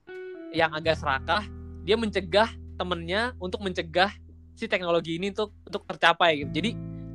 yang 0.50 0.75
agak 0.75 0.98
serakah, 0.98 1.46
dia 1.87 1.95
mencegah 1.95 2.50
temennya 2.76 3.33
untuk 3.38 3.62
mencegah 3.62 4.11
si 4.59 4.66
teknologi 4.66 5.16
ini 5.16 5.31
untuk 5.31 5.55
untuk 5.62 5.87
tercapai 5.87 6.43
gitu. 6.43 6.50
Jadi 6.50 6.71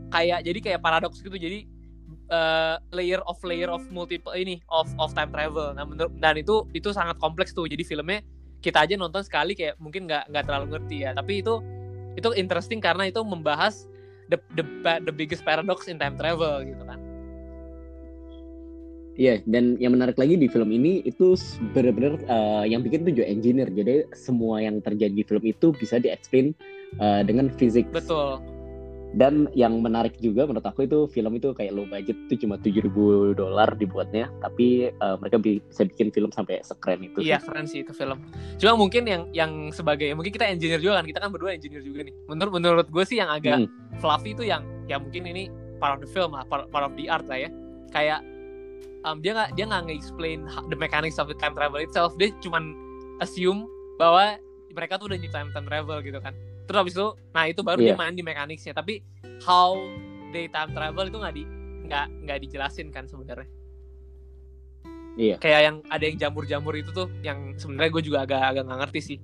kayak 0.09 0.39
jadi 0.47 0.59
kayak 0.63 0.79
paradoks 0.79 1.19
gitu. 1.19 1.35
Jadi 1.35 1.67
eh, 2.31 2.75
layer 2.95 3.19
of 3.27 3.35
layer 3.43 3.67
of 3.67 3.83
multiple 3.91 4.31
ini 4.31 4.63
of 4.71 4.87
of 4.95 5.11
time 5.11 5.29
travel. 5.29 5.75
Nah, 5.75 5.83
menurut 5.83 6.15
dan 6.23 6.39
itu 6.39 6.63
itu 6.71 6.95
sangat 6.95 7.19
kompleks 7.19 7.51
tuh. 7.51 7.67
Jadi 7.67 7.83
filmnya 7.83 8.23
kita 8.63 8.87
aja 8.87 8.95
nonton 8.95 9.27
sekali 9.27 9.57
kayak 9.57 9.75
mungkin 9.83 10.07
nggak 10.07 10.31
nggak 10.31 10.43
terlalu 10.47 10.79
ngerti 10.79 11.03
ya. 11.03 11.11
Tapi 11.11 11.43
itu 11.43 11.59
itu 12.15 12.29
interesting 12.39 12.79
karena 12.79 13.11
itu 13.11 13.19
membahas 13.27 13.91
the 14.31 14.39
the 14.55 14.63
the 15.03 15.13
biggest 15.13 15.43
paradox 15.43 15.91
in 15.91 15.99
time 15.99 16.15
travel 16.15 16.63
gitu 16.63 16.79
kan. 16.87 17.10
Iya, 19.19 19.43
dan 19.43 19.75
yang 19.75 19.91
menarik 19.91 20.15
lagi 20.15 20.39
di 20.39 20.47
film 20.47 20.71
ini 20.71 21.03
itu 21.03 21.35
benar-benar 21.75 22.15
uh, 22.31 22.63
yang 22.63 22.79
bikin 22.79 23.03
tuh 23.03 23.11
juga 23.11 23.27
engineer. 23.27 23.67
Jadi 23.67 24.07
semua 24.15 24.63
yang 24.63 24.79
terjadi 24.79 25.11
di 25.11 25.23
film 25.27 25.43
itu 25.43 25.75
bisa 25.75 25.99
di-explain 25.99 26.55
uh, 26.97 27.19
dengan 27.19 27.51
fisik. 27.51 27.91
Betul. 27.91 28.39
Dan 29.11 29.51
yang 29.51 29.83
menarik 29.83 30.15
juga 30.23 30.47
menurut 30.47 30.63
aku 30.63 30.87
itu 30.87 31.03
film 31.11 31.35
itu 31.35 31.51
kayak 31.51 31.75
low 31.75 31.83
budget 31.83 32.15
itu 32.31 32.47
cuma 32.47 32.55
7000 32.55 32.87
dolar 33.35 33.75
dibuatnya, 33.75 34.31
tapi 34.39 34.87
uh, 35.03 35.19
mereka 35.19 35.35
bi- 35.35 35.59
bisa 35.59 35.83
bikin 35.83 36.15
film 36.15 36.31
sampai 36.31 36.63
sekeren 36.63 37.03
itu. 37.03 37.19
Iya 37.19 37.43
keren 37.43 37.67
sih 37.67 37.83
itu 37.83 37.91
film. 37.91 38.23
Cuma 38.55 38.79
mungkin 38.79 39.03
yang 39.03 39.27
yang 39.35 39.51
sebagai 39.75 40.15
mungkin 40.15 40.31
kita 40.31 40.47
engineer 40.47 40.79
juga 40.79 41.03
kan 41.03 41.05
kita 41.11 41.19
kan 41.19 41.27
berdua 41.27 41.59
engineer 41.59 41.83
juga 41.83 42.07
nih. 42.07 42.15
Menurut 42.31 42.51
menurut 42.55 42.87
gue 42.87 43.03
sih 43.03 43.19
yang 43.19 43.27
agak 43.27 43.67
Hmm. 43.67 43.67
fluffy 43.99 44.31
itu 44.31 44.47
yang 44.47 44.63
ya 44.87 44.95
mungkin 44.95 45.27
ini 45.27 45.51
part 45.83 45.99
of 45.99 46.07
the 46.07 46.07
film 46.07 46.31
lah, 46.31 46.47
part, 46.47 46.71
part 46.71 46.87
of 46.87 46.95
the 46.95 47.11
art 47.11 47.27
lah 47.27 47.35
ya. 47.35 47.51
Kayak 47.91 48.23
um, 49.05 49.17
dia 49.19 49.31
nggak 49.33 49.49
dia 49.57 49.65
nggak 49.67 49.81
nge-explain 49.89 50.39
the 50.69 50.77
mechanics 50.77 51.17
of 51.17 51.25
the 51.29 51.37
time 51.37 51.53
travel 51.57 51.81
itself 51.81 52.13
dia 52.17 52.33
cuman 52.41 52.73
assume 53.21 53.65
bahwa 53.97 54.37
mereka 54.73 54.97
tuh 54.97 55.11
udah 55.11 55.17
nyiptain 55.19 55.49
time 55.53 55.67
travel 55.67 55.97
gitu 56.01 56.19
kan 56.21 56.33
terus 56.65 56.77
habis 56.77 56.93
itu 56.95 57.07
nah 57.35 57.43
itu 57.49 57.61
baru 57.61 57.79
yeah. 57.83 57.93
dia 57.93 57.99
main 57.99 58.15
di 58.15 58.23
mechanicsnya 58.23 58.73
tapi 58.73 59.03
how 59.43 59.75
they 60.31 60.47
time 60.49 60.71
travel 60.71 61.05
itu 61.05 61.17
nggak 61.17 61.35
di 61.35 61.43
nggak 61.85 62.05
nggak 62.25 62.37
dijelasin 62.47 62.87
kan 62.89 63.05
sebenarnya 63.05 63.49
Iya. 65.19 65.35
Kayak 65.43 65.61
yang 65.67 65.77
ada 65.91 66.03
yang 66.07 66.17
jamur-jamur 66.17 66.71
itu 66.79 66.91
tuh 66.95 67.11
yang 67.19 67.55
sebenarnya 67.59 67.91
gue 67.91 68.03
juga 68.07 68.17
agak 68.23 68.41
agak 68.55 68.63
nggak 68.63 68.79
ngerti 68.87 68.99
sih. 69.03 69.17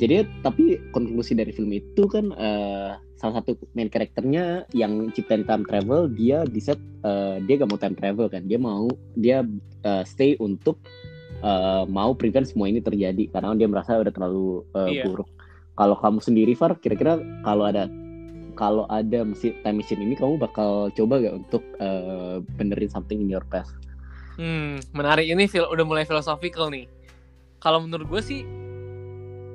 Jadi 0.00 0.24
tapi 0.40 0.80
konklusi 0.90 1.36
dari 1.36 1.52
film 1.52 1.68
itu 1.72 2.08
kan 2.08 2.32
uh, 2.32 2.96
salah 3.20 3.38
satu 3.38 3.54
main 3.76 3.92
karakternya 3.92 4.66
yang 4.74 5.12
ciptain 5.14 5.46
time 5.46 5.62
travel 5.62 6.10
dia 6.10 6.42
bisa 6.48 6.74
uh, 7.06 7.38
dia 7.44 7.60
gak 7.60 7.70
mau 7.70 7.78
time 7.78 7.94
travel 7.94 8.26
kan 8.26 8.42
dia 8.50 8.58
mau 8.58 8.90
dia 9.14 9.46
uh, 9.86 10.02
stay 10.02 10.34
untuk 10.42 10.80
uh, 11.44 11.84
mau 11.86 12.16
prevent 12.18 12.48
semua 12.48 12.66
ini 12.66 12.82
terjadi 12.82 13.30
karena 13.30 13.54
dia 13.54 13.68
merasa 13.70 14.00
udah 14.00 14.10
terlalu 14.10 14.66
uh, 14.74 14.90
iya. 14.90 15.04
buruk. 15.06 15.28
Kalau 15.72 15.96
kamu 15.96 16.18
sendiri 16.20 16.52
Far, 16.52 16.76
kira-kira 16.82 17.20
kalau 17.46 17.64
ada 17.68 17.88
kalau 18.52 18.84
ada 18.92 19.24
mesin 19.24 19.56
time 19.64 19.80
machine 19.80 20.04
ini 20.04 20.14
kamu 20.18 20.36
bakal 20.36 20.92
coba 20.92 21.22
gak 21.22 21.34
untuk 21.46 21.62
uh, 21.80 22.40
benerin 22.56 22.88
something 22.88 23.20
in 23.20 23.28
your 23.28 23.44
past? 23.48 23.72
Hmm, 24.36 24.80
menarik 24.96 25.28
ini 25.28 25.44
udah 25.46 25.84
mulai 25.84 26.08
philosophical 26.08 26.72
nih. 26.72 26.88
Kalau 27.60 27.84
menurut 27.84 28.08
gue 28.08 28.22
sih 28.24 28.40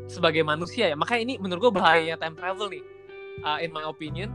sebagai 0.07 0.41
manusia 0.41 0.87
ya, 0.89 0.95
makanya 0.95 1.21
ini 1.27 1.33
menurut 1.37 1.69
gue 1.69 1.73
bahaya 1.77 2.15
time 2.15 2.35
travel 2.35 2.71
nih. 2.71 2.83
Uh, 3.45 3.61
in 3.61 3.69
my 3.69 3.85
opinion, 3.85 4.33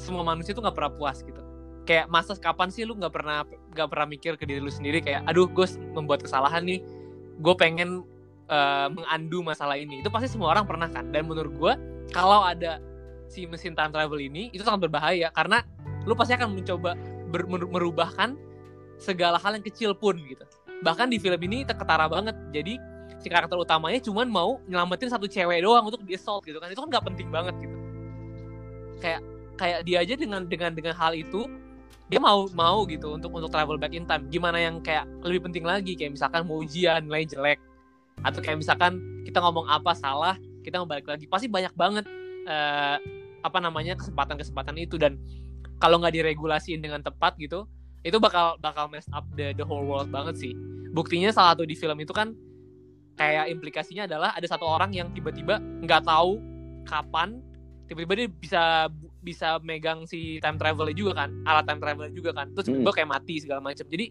semua 0.00 0.24
manusia 0.24 0.56
tuh 0.56 0.64
nggak 0.64 0.72
pernah 0.72 0.92
puas 0.96 1.20
gitu. 1.20 1.42
Kayak 1.84 2.08
masa 2.08 2.32
kapan 2.38 2.72
sih 2.72 2.88
lu 2.88 2.96
nggak 2.96 3.12
pernah 3.12 3.44
nggak 3.74 3.88
pernah 3.90 4.06
mikir 4.08 4.32
ke 4.40 4.48
diri 4.48 4.62
lu 4.62 4.72
sendiri 4.72 5.04
kayak, 5.04 5.26
aduh 5.28 5.44
gue 5.50 5.66
membuat 5.92 6.24
kesalahan 6.24 6.64
nih, 6.64 6.80
gue 7.42 7.54
pengen 7.58 8.06
uh, 8.48 8.88
mengandu 8.88 9.44
masalah 9.44 9.76
ini. 9.76 10.00
Itu 10.00 10.08
pasti 10.08 10.32
semua 10.32 10.56
orang 10.56 10.64
pernah 10.64 10.88
kan. 10.88 11.12
Dan 11.12 11.28
menurut 11.28 11.52
gue 11.52 11.72
kalau 12.14 12.40
ada 12.46 12.80
si 13.30 13.44
mesin 13.46 13.76
time 13.76 13.92
travel 13.92 14.18
ini 14.18 14.50
itu 14.50 14.66
sangat 14.66 14.90
berbahaya 14.90 15.30
karena 15.36 15.62
lu 16.08 16.16
pasti 16.16 16.34
akan 16.34 16.56
mencoba 16.56 16.96
ber, 17.28 17.46
merubahkan 17.46 18.34
segala 18.96 19.36
hal 19.36 19.56
yang 19.58 19.64
kecil 19.64 19.90
pun 19.92 20.16
gitu. 20.24 20.42
Bahkan 20.80 21.12
di 21.12 21.20
film 21.20 21.40
ini 21.44 21.62
ketara 21.68 22.08
banget. 22.08 22.36
Jadi 22.56 22.80
si 23.20 23.28
karakter 23.28 23.56
utamanya 23.56 24.00
cuman 24.00 24.26
mau 24.26 24.58
nyelamatin 24.66 25.12
satu 25.12 25.28
cewek 25.28 25.60
doang 25.60 25.84
untuk 25.86 26.02
di 26.02 26.16
assault 26.16 26.44
gitu 26.44 26.58
kan. 26.58 26.72
Itu 26.72 26.82
kan 26.84 26.88
nggak 26.90 27.04
penting 27.12 27.28
banget 27.28 27.54
gitu. 27.60 27.76
Kayak 29.00 29.20
kayak 29.60 29.78
dia 29.84 29.98
aja 30.00 30.14
dengan 30.16 30.48
dengan 30.48 30.72
dengan 30.72 30.94
hal 30.96 31.12
itu 31.12 31.44
dia 32.10 32.18
mau 32.18 32.50
mau 32.56 32.82
gitu 32.90 33.14
untuk 33.14 33.30
untuk 33.30 33.52
travel 33.52 33.78
back 33.78 33.94
in 33.94 34.08
time. 34.08 34.26
Gimana 34.32 34.58
yang 34.58 34.82
kayak 34.82 35.06
lebih 35.22 35.46
penting 35.46 35.62
lagi 35.62 35.94
kayak 35.94 36.18
misalkan 36.18 36.48
mau 36.48 36.58
ujian 36.64 37.06
nilai 37.06 37.28
jelek 37.28 37.60
atau 38.20 38.40
kayak 38.44 38.60
misalkan 38.60 39.00
kita 39.24 39.40
ngomong 39.40 39.64
apa 39.68 39.96
salah 39.96 40.36
kita 40.60 40.84
balik 40.84 41.08
lagi 41.08 41.24
pasti 41.24 41.48
banyak 41.48 41.72
banget 41.72 42.04
uh, 42.44 43.00
apa 43.40 43.58
namanya 43.60 43.96
kesempatan-kesempatan 43.96 44.76
itu 44.76 45.00
dan 45.00 45.16
kalau 45.80 45.96
nggak 45.96 46.12
diregulasiin 46.12 46.84
dengan 46.84 47.00
tepat 47.00 47.36
gitu 47.40 47.64
itu 48.04 48.16
bakal 48.20 48.56
bakal 48.60 48.88
mess 48.88 49.08
up 49.16 49.24
the 49.36 49.56
the 49.56 49.64
whole 49.64 49.84
world 49.84 50.12
banget 50.12 50.36
sih 50.36 50.52
buktinya 50.92 51.32
salah 51.32 51.56
satu 51.56 51.64
di 51.64 51.76
film 51.76 51.96
itu 52.00 52.12
kan 52.12 52.36
kayak 53.20 53.52
implikasinya 53.52 54.08
adalah 54.08 54.32
ada 54.32 54.48
satu 54.48 54.64
orang 54.64 54.96
yang 54.96 55.12
tiba-tiba 55.12 55.60
nggak 55.84 56.08
tahu 56.08 56.40
kapan 56.88 57.44
tiba-tiba 57.84 58.24
dia 58.24 58.28
bisa 58.32 58.62
bisa 59.20 59.60
megang 59.60 60.08
si 60.08 60.40
time 60.40 60.56
travel 60.56 60.88
juga 60.96 61.20
kan 61.20 61.30
alat 61.44 61.68
time 61.68 61.84
travel 61.84 62.08
juga 62.16 62.32
kan 62.32 62.48
terus 62.56 62.72
hmm. 62.72 62.80
gue 62.80 62.92
kayak 62.96 63.12
mati 63.12 63.36
segala 63.44 63.60
macam 63.60 63.84
jadi 63.92 64.08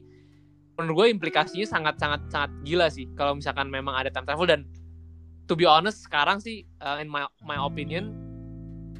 menurut 0.77 0.93
gue 0.93 1.07
implikasinya 1.17 1.65
sangat 1.65 1.97
sangat 1.97 2.21
sangat 2.29 2.53
gila 2.61 2.85
sih 2.93 3.09
kalau 3.17 3.33
misalkan 3.33 3.73
memang 3.73 3.97
ada 3.97 4.13
time 4.13 4.29
travel 4.29 4.45
dan 4.45 4.61
to 5.49 5.57
be 5.57 5.65
honest 5.65 6.05
sekarang 6.05 6.37
sih 6.37 6.61
uh, 6.85 7.01
in 7.01 7.09
my 7.09 7.25
my 7.41 7.57
opinion 7.57 8.13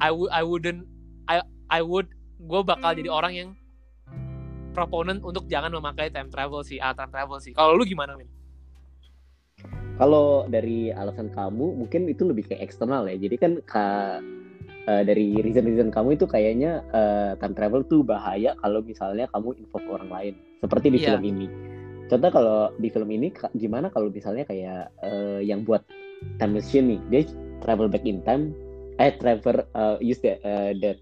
I 0.02 0.10
would 0.10 0.34
I 0.34 0.42
wouldn't 0.42 0.90
I 1.30 1.38
I 1.70 1.86
would 1.86 2.10
gue 2.42 2.60
bakal 2.66 2.98
jadi 2.98 3.06
orang 3.06 3.32
yang 3.38 3.48
proponent 4.72 5.22
untuk 5.26 5.44
jangan 5.50 5.74
memakai 5.74 6.08
time 6.14 6.30
travel 6.30 6.62
sih, 6.62 6.78
ah, 6.78 6.94
time 6.94 7.10
travel 7.10 7.42
sih. 7.42 7.52
Kalau 7.52 7.74
lu 7.74 7.82
gimana, 7.82 8.14
Min? 8.14 8.30
Kalau 10.00 10.48
dari 10.48 10.88
alasan 10.88 11.28
kamu 11.28 11.76
mungkin 11.76 12.08
itu 12.08 12.24
lebih 12.24 12.48
ke 12.48 12.56
eksternal 12.56 13.04
ya. 13.04 13.20
Jadi 13.20 13.36
kan 13.36 13.52
ka, 13.68 14.18
uh, 14.88 15.02
dari 15.04 15.36
reason-reason 15.36 15.92
kamu 15.92 16.16
itu 16.16 16.24
kayaknya 16.24 16.80
uh, 16.96 17.36
time 17.36 17.52
travel 17.52 17.84
tuh 17.84 18.00
bahaya 18.00 18.56
kalau 18.64 18.80
misalnya 18.80 19.28
kamu 19.36 19.60
involve 19.60 19.88
orang 19.92 20.08
lain. 20.08 20.34
Seperti 20.64 20.88
di 20.88 20.98
yeah. 21.04 21.20
film 21.20 21.22
ini. 21.28 21.46
Contoh 22.08 22.32
kalau 22.32 22.72
di 22.80 22.88
film 22.88 23.12
ini 23.12 23.28
gimana 23.60 23.92
kalau 23.92 24.08
misalnya 24.08 24.48
kayak 24.48 24.88
uh, 25.04 25.38
yang 25.44 25.68
buat 25.68 25.84
time 26.40 26.56
machine 26.56 26.96
nih, 26.96 27.00
dia 27.12 27.22
travel 27.60 27.92
back 27.92 28.08
in 28.08 28.24
time 28.24 28.56
eh 29.00 29.16
Trevor 29.16 29.64
uh, 29.72 29.96
use 30.00 30.20
the 30.20 30.36
uh, 30.44 30.76
the 30.76 30.96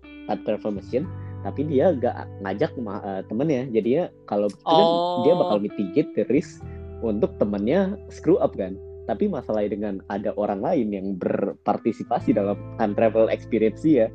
Trevor 0.46 0.70
machine 0.70 1.06
tapi 1.42 1.66
dia 1.66 1.94
gak 1.94 2.26
ngajak 2.42 2.74
uh, 2.82 3.22
temennya 3.26 3.66
jadinya 3.70 4.04
kalau 4.26 4.50
oh. 4.66 4.74
kan 4.74 4.86
dia 5.26 5.34
bakal 5.38 5.58
mitigate 5.62 6.10
the 6.14 6.24
risk 6.30 6.62
untuk 7.02 7.34
temennya 7.38 7.94
screw 8.10 8.38
up 8.42 8.54
kan 8.58 8.74
tapi 9.08 9.24
masalahnya 9.24 9.72
dengan 9.72 9.94
ada 10.12 10.36
orang 10.36 10.60
lain 10.60 10.92
yang 10.92 11.06
berpartisipasi 11.16 12.36
dalam 12.36 12.60
time 12.76 12.92
travel 12.92 13.32
experience 13.32 13.80
ya 13.80 14.12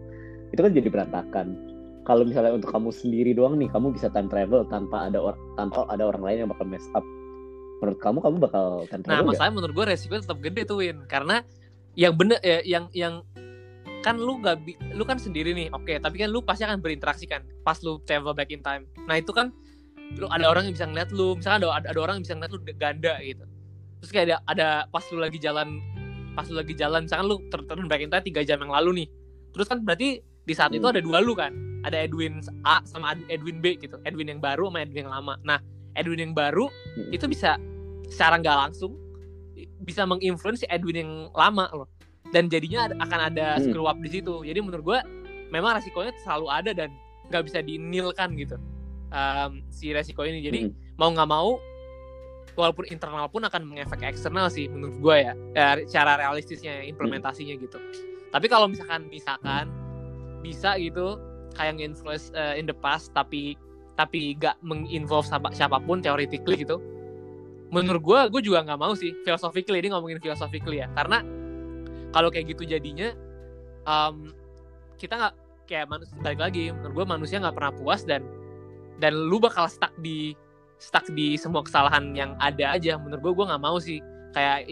itu 0.53 0.61
kan 0.61 0.69
jadi 0.69 0.85
berantakan. 0.93 1.57
Kalau 2.05 2.21
misalnya 2.21 2.53
untuk 2.53 2.69
kamu 2.69 2.93
sendiri 2.93 3.33
doang 3.33 3.57
nih 3.57 3.73
kamu 3.73 3.89
bisa 3.89 4.13
time 4.13 4.29
travel 4.29 4.69
tanpa 4.69 5.09
ada 5.09 5.17
or 5.17 5.33
tanpa 5.57 5.89
ada 5.89 6.05
orang 6.05 6.21
lain 6.21 6.37
yang 6.45 6.49
bakal 6.53 6.69
mess 6.69 6.85
up. 6.93 7.01
Menurut 7.81 7.99
kamu 8.05 8.17
kamu 8.21 8.37
bakal 8.37 8.65
time 8.85 9.01
nah, 9.01 9.17
travel 9.17 9.17
nah 9.17 9.29
masalahnya 9.33 9.55
menurut 9.57 9.73
gue 9.73 9.85
resiko 9.89 10.13
tetap 10.21 10.39
gede 10.45 10.61
tuh 10.69 10.77
Win. 10.77 11.09
Karena 11.09 11.41
yang 11.97 12.13
bener 12.13 12.37
ya, 12.45 12.61
yang 12.61 12.85
yang 12.93 13.25
kan 14.05 14.19
lu 14.19 14.37
gak 14.45 14.61
lu 14.93 15.07
kan 15.09 15.17
sendiri 15.17 15.55
nih 15.57 15.73
oke 15.73 15.89
okay, 15.89 15.97
tapi 15.97 16.21
kan 16.21 16.29
lu 16.29 16.43
pasti 16.43 16.67
akan 16.67 16.83
berinteraksi 16.83 17.25
kan 17.25 17.41
pas 17.63 17.81
lu 17.81 17.97
travel 18.05 18.37
back 18.37 18.53
in 18.53 18.61
time. 18.61 18.85
Nah 19.09 19.17
itu 19.17 19.33
kan 19.33 19.49
lu 20.21 20.29
ada 20.29 20.45
orang 20.53 20.69
yang 20.69 20.77
bisa 20.77 20.85
ngeliat 20.85 21.09
lu 21.09 21.33
misalnya 21.33 21.73
ada 21.73 21.89
ada 21.89 21.99
orang 22.03 22.21
yang 22.21 22.23
bisa 22.29 22.35
ngeliat 22.37 22.51
lu 22.53 22.61
ganda 22.77 23.15
gitu 23.25 23.52
terus 24.03 24.11
kayak 24.11 24.27
ada 24.27 24.37
ada 24.51 24.67
pas 24.91 25.07
lu 25.15 25.23
lagi 25.23 25.39
jalan 25.39 25.79
pas 26.35 26.43
lu 26.51 26.59
lagi 26.59 26.75
jalan 26.75 27.07
misalkan 27.07 27.31
lu 27.31 27.39
turun 27.47 27.87
back 27.87 28.03
in 28.03 28.11
time 28.11 28.19
tiga 28.19 28.43
jam 28.43 28.59
yang 28.59 28.75
lalu 28.75 28.99
nih 28.99 29.07
terus 29.55 29.71
kan 29.71 29.79
berarti 29.79 30.19
di 30.43 30.51
saat 30.51 30.75
itu 30.75 30.83
hmm. 30.83 30.91
ada 30.91 30.99
dua 30.99 31.23
lu 31.23 31.31
kan 31.31 31.55
ada 31.87 32.03
Edwin 32.03 32.43
A 32.67 32.83
sama 32.83 33.15
Edwin 33.31 33.63
B 33.63 33.79
gitu 33.79 33.95
Edwin 34.03 34.27
yang 34.27 34.43
baru 34.43 34.67
sama 34.67 34.83
Edwin 34.83 35.07
yang 35.07 35.13
lama 35.15 35.39
nah 35.47 35.63
Edwin 35.95 36.19
yang 36.19 36.35
baru 36.35 36.67
hmm. 36.67 37.15
itu 37.15 37.31
bisa 37.31 37.55
secara 38.11 38.43
nggak 38.43 38.57
langsung 38.67 38.99
bisa 39.87 40.03
menginfluence 40.03 40.63
si 40.63 40.67
Edwin 40.67 40.99
yang 40.99 41.11
lama 41.31 41.71
loh 41.71 41.87
dan 42.35 42.51
jadinya 42.51 42.91
akan 42.99 43.19
ada 43.31 43.55
hmm. 43.55 43.71
screw 43.71 43.87
up 43.87 43.95
di 44.03 44.19
situ 44.19 44.43
jadi 44.43 44.59
menurut 44.59 44.83
gue 44.83 44.99
memang 45.47 45.79
resikonya 45.79 46.11
selalu 46.27 46.51
ada 46.51 46.75
dan 46.75 46.91
nggak 47.31 47.47
bisa 47.47 47.63
dinilkan 47.63 48.35
gitu 48.35 48.59
um, 49.15 49.63
si 49.71 49.95
resiko 49.95 50.27
ini 50.27 50.43
jadi 50.43 50.67
hmm. 50.67 50.99
mau 50.99 51.07
nggak 51.07 51.29
mau 51.31 51.55
walaupun 52.53 52.85
internal 52.89 53.25
pun 53.29 53.41
akan 53.45 53.65
mengefek 53.65 54.05
eksternal 54.05 54.49
sih 54.49 54.69
menurut 54.69 54.97
gue 55.01 55.15
ya, 55.29 55.33
ya 55.57 55.67
cara 55.89 56.17
realistisnya 56.21 56.85
implementasinya 56.85 57.57
gitu. 57.57 57.77
Tapi 58.29 58.45
kalau 58.49 58.69
misalkan 58.69 59.09
misalkan 59.09 59.69
bisa 60.41 60.77
gitu 60.77 61.17
kayak 61.53 61.77
influence 61.77 62.33
uh, 62.33 62.57
in 62.57 62.65
the 62.65 62.75
past 62.75 63.13
tapi 63.13 63.57
tapi 63.93 64.33
gak 64.41 64.57
menginvolve 64.65 65.25
siapa, 65.29 65.53
siapa 65.53 65.77
pun 65.77 66.01
theoretically 66.01 66.65
gitu 66.65 66.81
menurut 67.73 68.01
gue 68.05 68.19
gue 68.37 68.41
juga 68.53 68.61
nggak 68.61 68.79
mau 68.79 68.93
sih 68.93 69.17
philosophically 69.25 69.81
ini 69.81 69.89
ngomongin 69.89 70.21
philosophically 70.21 70.85
ya. 70.85 70.87
Karena 70.93 71.25
kalau 72.13 72.29
kayak 72.29 72.53
gitu 72.53 72.69
jadinya 72.69 73.09
um, 73.89 74.29
kita 75.01 75.17
nggak 75.17 75.35
kayak 75.65 75.89
manusia 75.89 76.13
balik 76.21 76.39
lagi 76.39 76.69
menurut 76.69 76.93
gue 76.93 77.05
manusia 77.09 77.37
nggak 77.41 77.55
pernah 77.57 77.73
puas 77.73 78.05
dan 78.05 78.21
dan 79.01 79.17
lu 79.17 79.41
bakal 79.41 79.65
stuck 79.65 79.89
di 79.97 80.37
stuck 80.83 81.07
di 81.15 81.39
semua 81.39 81.63
kesalahan 81.63 82.11
yang 82.11 82.35
ada 82.43 82.75
aja. 82.75 82.99
Menurut 82.99 83.23
gue 83.23 83.33
gue 83.39 83.45
nggak 83.47 83.63
mau 83.63 83.79
sih. 83.79 84.03
Kayak 84.35 84.67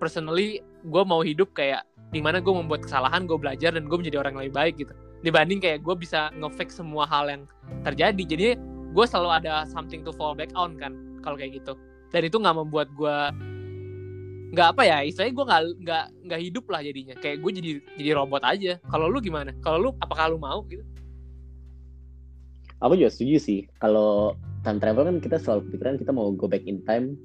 personally 0.00 0.64
gue 0.88 1.02
mau 1.04 1.20
hidup 1.20 1.52
kayak 1.52 1.84
di 2.10 2.24
mana 2.24 2.40
gue 2.40 2.50
membuat 2.50 2.88
kesalahan 2.88 3.28
gue 3.28 3.36
belajar 3.36 3.76
dan 3.76 3.84
gue 3.84 3.96
menjadi 4.00 4.24
orang 4.24 4.40
yang 4.40 4.42
lebih 4.48 4.56
baik 4.56 4.74
gitu. 4.80 4.92
Dibanding 5.20 5.60
kayak 5.60 5.84
gue 5.84 5.94
bisa 6.00 6.32
ngefix 6.32 6.80
semua 6.80 7.04
hal 7.04 7.28
yang 7.28 7.42
terjadi. 7.84 8.22
Jadi 8.24 8.46
gue 8.90 9.04
selalu 9.04 9.44
ada 9.44 9.68
something 9.68 10.00
to 10.00 10.10
fall 10.16 10.32
back 10.32 10.48
on 10.56 10.80
kan 10.80 10.96
kalau 11.20 11.36
kayak 11.36 11.60
gitu. 11.60 11.76
Dan 12.08 12.26
itu 12.26 12.40
nggak 12.40 12.56
membuat 12.56 12.88
gue 12.96 13.16
nggak 14.50 14.68
apa 14.74 14.82
ya 14.82 15.06
istilahnya 15.06 15.34
gue 15.38 15.46
nggak 15.46 15.62
nggak 15.86 16.04
nggak 16.26 16.40
hidup 16.40 16.64
lah 16.72 16.80
jadinya. 16.82 17.14
Kayak 17.20 17.36
gue 17.44 17.50
jadi 17.60 17.70
jadi 18.00 18.10
robot 18.16 18.42
aja. 18.42 18.72
Kalau 18.88 19.06
lu 19.12 19.18
gimana? 19.20 19.52
Kalau 19.60 19.78
lu 19.78 19.90
apakah 20.00 20.32
lu 20.32 20.38
mau 20.40 20.64
gitu? 20.66 20.82
Aku 22.80 22.96
juga 22.96 23.12
setuju 23.12 23.36
sih. 23.38 23.60
Kalau 23.76 24.34
time 24.62 24.78
travel 24.78 25.04
kan 25.08 25.16
kita 25.18 25.36
selalu 25.40 25.72
pikiran 25.72 25.96
kita 25.96 26.12
mau 26.12 26.30
go 26.32 26.46
back 26.46 26.64
in 26.68 26.80
time 26.84 27.16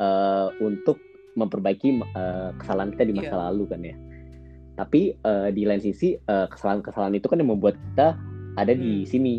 uh, 0.00 0.52
untuk 0.60 1.00
memperbaiki 1.38 2.02
uh, 2.16 2.52
kesalahan 2.58 2.90
kita 2.96 3.04
di 3.06 3.14
masa 3.16 3.34
yeah. 3.36 3.42
lalu 3.48 3.64
kan 3.68 3.80
ya 3.84 3.96
tapi 4.78 5.12
uh, 5.28 5.52
di 5.52 5.68
lain 5.68 5.82
sisi 5.82 6.16
kesalahan-kesalahan 6.24 7.12
itu 7.12 7.28
kan 7.28 7.36
yang 7.36 7.52
membuat 7.52 7.76
kita 7.92 8.16
ada 8.56 8.72
di 8.72 9.04
hmm. 9.04 9.08
sini 9.08 9.34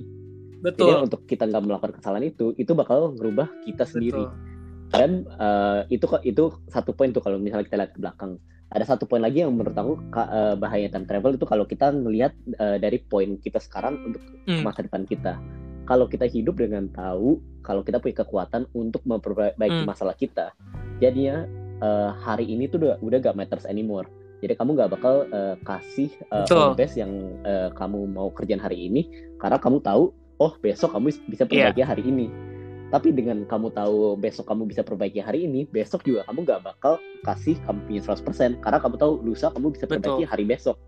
betul 0.62 0.94
Jadi 0.94 1.04
untuk 1.10 1.22
kita 1.26 1.44
nggak 1.50 1.64
melakukan 1.66 1.94
kesalahan 1.98 2.30
itu, 2.30 2.54
itu 2.56 2.72
bakal 2.78 3.18
ngerubah 3.18 3.50
kita 3.66 3.84
sendiri. 3.84 4.30
betul 4.30 4.50
Dan 4.94 5.26
eh, 5.26 5.82
itu 5.90 6.06
kok 6.06 6.22
itu 6.22 6.54
satu 6.70 6.94
poin 6.94 7.10
tuh 7.10 7.24
kalau 7.26 7.42
misalnya 7.42 7.66
kita 7.66 7.78
lihat 7.82 7.92
ke 7.98 8.00
belakang. 8.00 8.38
Ada 8.72 8.96
satu 8.96 9.04
poin 9.04 9.20
lagi 9.20 9.44
yang 9.44 9.52
menurut 9.52 9.76
aku 9.76 10.00
eh, 10.16 10.56
bahaya 10.56 10.88
time 10.88 11.10
travel 11.10 11.36
itu 11.36 11.46
kalau 11.50 11.66
kita 11.66 11.92
ngelihat 11.92 12.36
eh, 12.56 12.78
dari 12.78 13.02
poin 13.02 13.36
kita 13.42 13.58
sekarang 13.60 14.00
untuk 14.06 14.22
Hmm. 14.46 14.62
masa 14.64 14.86
depan 14.86 15.04
kita. 15.10 15.42
Kalau 15.92 16.08
kita 16.08 16.24
hidup 16.24 16.56
dengan 16.56 16.88
tahu 16.88 17.36
kalau 17.60 17.84
kita 17.84 18.00
punya 18.00 18.24
kekuatan 18.24 18.64
untuk 18.72 19.04
memperbaiki 19.04 19.84
Hmm. 19.84 19.92
masalah 19.92 20.16
kita, 20.16 20.56
jadinya 21.04 21.44
eh, 21.84 22.12
hari 22.16 22.48
ini 22.48 22.72
tuh 22.72 22.80
udah 22.80 22.96
udah 23.04 23.18
gak 23.20 23.36
matters 23.36 23.68
anymore. 23.68 24.08
Jadi 24.40 24.56
kamu 24.56 24.80
gak 24.80 24.96
bakal 24.96 25.28
eh, 25.28 25.60
kasih 25.62 26.08
eh, 26.32 26.48
Betul. 26.48 26.72
home 26.72 26.80
base 26.80 26.96
yang 26.96 27.12
eh, 27.44 27.70
kamu 27.76 28.08
mau 28.08 28.32
kerjaan 28.32 28.64
hari 28.64 28.88
ini 28.88 29.04
karena 29.36 29.60
kamu 29.60 29.84
tahu 29.84 30.16
oh 30.40 30.54
besok 30.64 30.96
kamu 30.96 31.12
bisa 31.28 31.44
Iya. 31.44 31.50
perbaiki 31.76 31.84
hari 31.84 32.04
ini. 32.08 32.32
Tapi 32.88 33.12
dengan 33.12 33.44
kamu 33.44 33.68
tahu 33.72 34.16
besok 34.16 34.48
kamu 34.48 34.64
bisa 34.68 34.82
perbaiki 34.82 35.20
hari 35.20 35.44
ini, 35.44 35.64
besok 35.66 36.08
juga 36.08 36.24
kamu 36.24 36.48
gak 36.48 36.62
bakal 36.64 36.96
kasih 37.22 37.60
kamu 37.68 37.84
punya 37.84 38.02
100% 38.02 38.64
karena 38.64 38.80
kamu 38.80 38.96
tahu 38.96 39.14
lusa 39.22 39.52
kamu 39.52 39.76
bisa 39.76 39.86
perbaiki 39.86 40.24
hari 40.24 40.48
besok. 40.48 40.80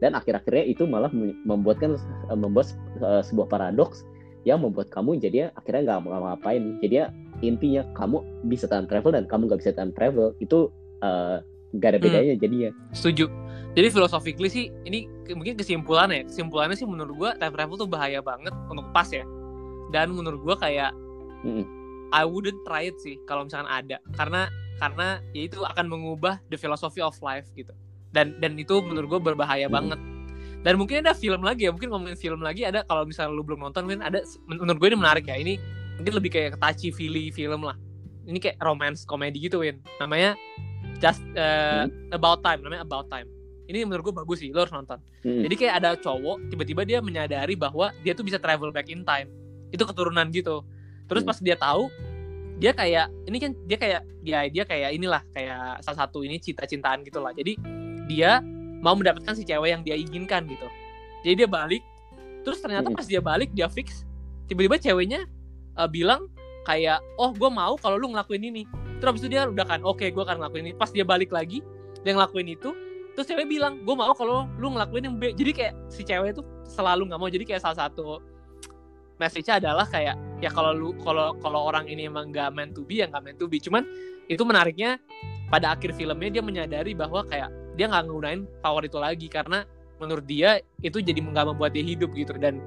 Dan 0.00 0.12
akhir-akhirnya 0.12 0.64
itu 0.64 0.84
malah 0.84 1.08
mem- 1.10 1.40
membuatkan 1.44 1.96
eh, 2.28 2.36
membuat 2.36 2.68
eh, 3.00 3.22
sebuah 3.24 3.48
paradoks 3.48 4.04
yang 4.42 4.60
membuat 4.60 4.88
kamu 4.88 5.20
jadinya 5.20 5.52
akhirnya 5.54 5.82
nggak 5.84 5.98
mau 6.02 6.20
ngapain. 6.24 6.80
Jadinya 6.80 7.12
intinya 7.40 7.82
kamu 7.92 8.20
bisa 8.46 8.64
time 8.64 8.84
travel 8.84 9.12
dan 9.12 9.24
kamu 9.24 9.48
nggak 9.48 9.60
bisa 9.60 9.72
time 9.72 9.92
travel 9.92 10.36
itu 10.38 10.68
eh, 11.00 11.36
nggak 11.70 11.88
ada 11.88 11.98
Hmm. 11.98 12.06
bedanya 12.06 12.34
jadinya. 12.36 12.70
setuju 12.90 13.30
jadi 13.72 13.88
philosophically 13.88 14.50
sih 14.50 14.68
ini 14.84 15.06
mungkin 15.30 15.54
kesimpulannya 15.54 16.16
ya. 16.16 16.24
kesimpulannya 16.26 16.74
sih 16.74 16.84
menurut 16.84 17.14
gua 17.14 17.30
time 17.38 17.54
travel 17.54 17.78
tuh 17.78 17.86
bahaya 17.86 18.18
banget 18.20 18.50
untuk 18.66 18.84
pas 18.90 19.06
ya 19.06 19.22
dan 19.88 20.10
menurut 20.10 20.42
gua 20.42 20.58
kayak 20.58 20.90
Mm-mm. 21.40 21.64
I 22.10 22.26
wouldn't 22.26 22.60
try 22.66 22.90
it 22.90 22.98
sih 22.98 23.16
kalau 23.24 23.46
misalkan 23.46 23.70
ada 23.70 24.02
karena 24.12 24.50
karena 24.76 25.22
ya 25.30 25.46
itu 25.46 25.62
akan 25.62 25.86
mengubah 25.86 26.42
the 26.50 26.58
philosophy 26.58 26.98
of 26.98 27.14
life 27.22 27.46
gitu 27.54 27.70
dan 28.10 28.34
dan 28.42 28.58
itu 28.58 28.82
menurut 28.82 29.06
gue 29.08 29.20
berbahaya 29.32 29.70
Hmm. 29.70 29.76
banget 29.78 30.00
dan 30.60 30.76
mungkin 30.76 31.00
ada 31.00 31.16
film 31.16 31.40
lagi 31.40 31.68
ya 31.68 31.72
mungkin 31.72 31.88
ngomongin 31.88 32.18
film 32.20 32.44
lagi 32.44 32.68
ada 32.68 32.84
kalau 32.84 33.08
misalnya 33.08 33.32
lu 33.32 33.40
belum 33.40 33.64
nonton 33.64 33.88
mungkin 33.88 34.04
ada 34.04 34.20
menurut 34.44 34.76
gue 34.76 34.88
ini 34.92 34.98
menarik 35.00 35.24
ya 35.24 35.36
ini 35.40 35.56
mungkin 35.96 36.12
lebih 36.16 36.30
kayak 36.32 36.56
touchy 36.60 36.92
feely 36.92 37.32
film 37.32 37.64
lah. 37.64 37.76
Ini 38.28 38.36
kayak 38.36 38.60
romance 38.60 39.08
komedi 39.08 39.40
gitu 39.40 39.64
Win 39.64 39.80
namanya 39.96 40.36
just 41.00 41.24
uh, 41.36 41.88
about 42.12 42.44
time 42.44 42.60
namanya 42.60 42.84
about 42.84 43.08
time. 43.08 43.28
Ini 43.68 43.88
menurut 43.88 44.12
gue 44.12 44.14
bagus 44.16 44.44
sih 44.44 44.52
lo 44.52 44.66
harus 44.66 44.74
nonton. 44.74 45.00
Mm-mm. 45.24 45.44
jadi 45.44 45.54
kayak 45.56 45.74
ada 45.84 45.90
cowok 46.00 46.48
tiba-tiba 46.48 46.82
dia 46.84 46.98
menyadari 47.04 47.52
bahwa 47.56 47.92
dia 48.00 48.16
tuh 48.16 48.24
bisa 48.24 48.36
travel 48.36 48.72
back 48.72 48.88
in 48.92 49.04
time. 49.04 49.28
Itu 49.72 49.88
keturunan 49.88 50.28
gitu. 50.28 50.64
Terus 51.08 51.24
Hmm. 51.24 51.30
pas 51.32 51.38
dia 51.40 51.56
tahu 51.56 51.88
dia 52.60 52.76
kayak 52.76 53.08
ini 53.24 53.36
kan 53.40 53.50
dia 53.64 53.78
kayak 53.80 54.00
dia 54.20 54.38
dia 54.52 54.64
kayak 54.68 54.90
inilah 54.92 55.24
kayak 55.32 55.80
salah 55.80 56.04
satu 56.04 56.20
ini 56.20 56.36
cinta-cintaan 56.36 57.00
gitu 57.08 57.16
lah 57.24 57.32
jadi 57.32 57.56
dia 58.04 58.44
mau 58.80 58.96
mendapatkan 58.96 59.36
si 59.36 59.44
cewek 59.44 59.70
yang 59.76 59.82
dia 59.84 59.96
inginkan 59.96 60.48
gitu. 60.48 60.66
Jadi 61.24 61.44
dia 61.44 61.48
balik 61.48 61.84
terus 62.40 62.58
ternyata 62.64 62.88
Hmm. 62.88 62.96
pas 62.96 63.04
dia 63.04 63.20
balik 63.20 63.52
dia 63.52 63.68
fix 63.68 64.08
tiba-tiba 64.48 64.80
ceweknya 64.80 65.28
uh, 65.76 65.84
bilang 65.84 66.26
kayak 66.64 67.00
oh 67.20 67.32
gue 67.32 67.50
mau 67.52 67.76
kalau 67.76 68.00
lu 68.00 68.12
ngelakuin 68.12 68.40
ini. 68.48 68.64
Terus 69.00 69.16
habis 69.16 69.22
itu 69.24 69.30
dia 69.32 69.48
udah 69.48 69.64
kan 69.64 69.80
oke 69.84 70.04
gue 70.04 70.22
akan 70.24 70.40
ngelakuin 70.40 70.64
ini. 70.68 70.74
Pas 70.76 70.90
dia 70.92 71.04
balik 71.04 71.32
lagi 71.32 71.60
dia 72.00 72.12
ngelakuin 72.16 72.48
itu 72.56 72.72
terus 73.12 73.26
cewek 73.28 73.44
bilang 73.48 73.84
gue 73.84 73.94
mau 73.96 74.16
kalau 74.16 74.48
lu 74.56 74.72
ngelakuin 74.72 75.04
yang 75.08 75.16
B. 75.20 75.36
Jadi 75.36 75.50
kayak 75.52 75.74
si 75.92 76.00
cewek 76.00 76.36
itu 76.36 76.42
selalu 76.64 77.12
nggak 77.12 77.20
mau. 77.20 77.28
Jadi 77.28 77.44
kayak 77.44 77.60
salah 77.60 77.88
satu 77.88 78.20
message-nya 79.20 79.60
adalah 79.60 79.84
kayak 79.84 80.16
ya 80.40 80.48
kalau 80.48 80.72
lu 80.72 80.96
kalau 81.04 81.36
kalau 81.44 81.68
orang 81.68 81.84
ini 81.84 82.08
emang 82.08 82.32
nggak 82.32 82.48
meant 82.56 82.72
to 82.72 82.80
be 82.88 83.04
ya 83.04 83.06
nggak 83.12 83.20
meant 83.20 83.36
to 83.36 83.44
be. 83.44 83.60
Cuman 83.60 83.84
itu 84.32 84.40
menariknya 84.48 84.96
pada 85.52 85.76
akhir 85.76 85.92
filmnya 85.92 86.40
dia 86.40 86.40
menyadari 86.40 86.96
bahwa 86.96 87.26
kayak 87.28 87.52
dia 87.78 87.86
nggak 87.90 88.04
nggunain 88.06 88.40
power 88.62 88.82
itu 88.86 88.98
lagi 88.98 89.26
karena 89.30 89.66
menurut 90.00 90.24
dia 90.24 90.64
itu 90.80 90.98
jadi 90.98 91.20
nggak 91.20 91.54
membuat 91.54 91.76
dia 91.76 91.84
hidup 91.84 92.10
gitu 92.16 92.34
dan 92.40 92.58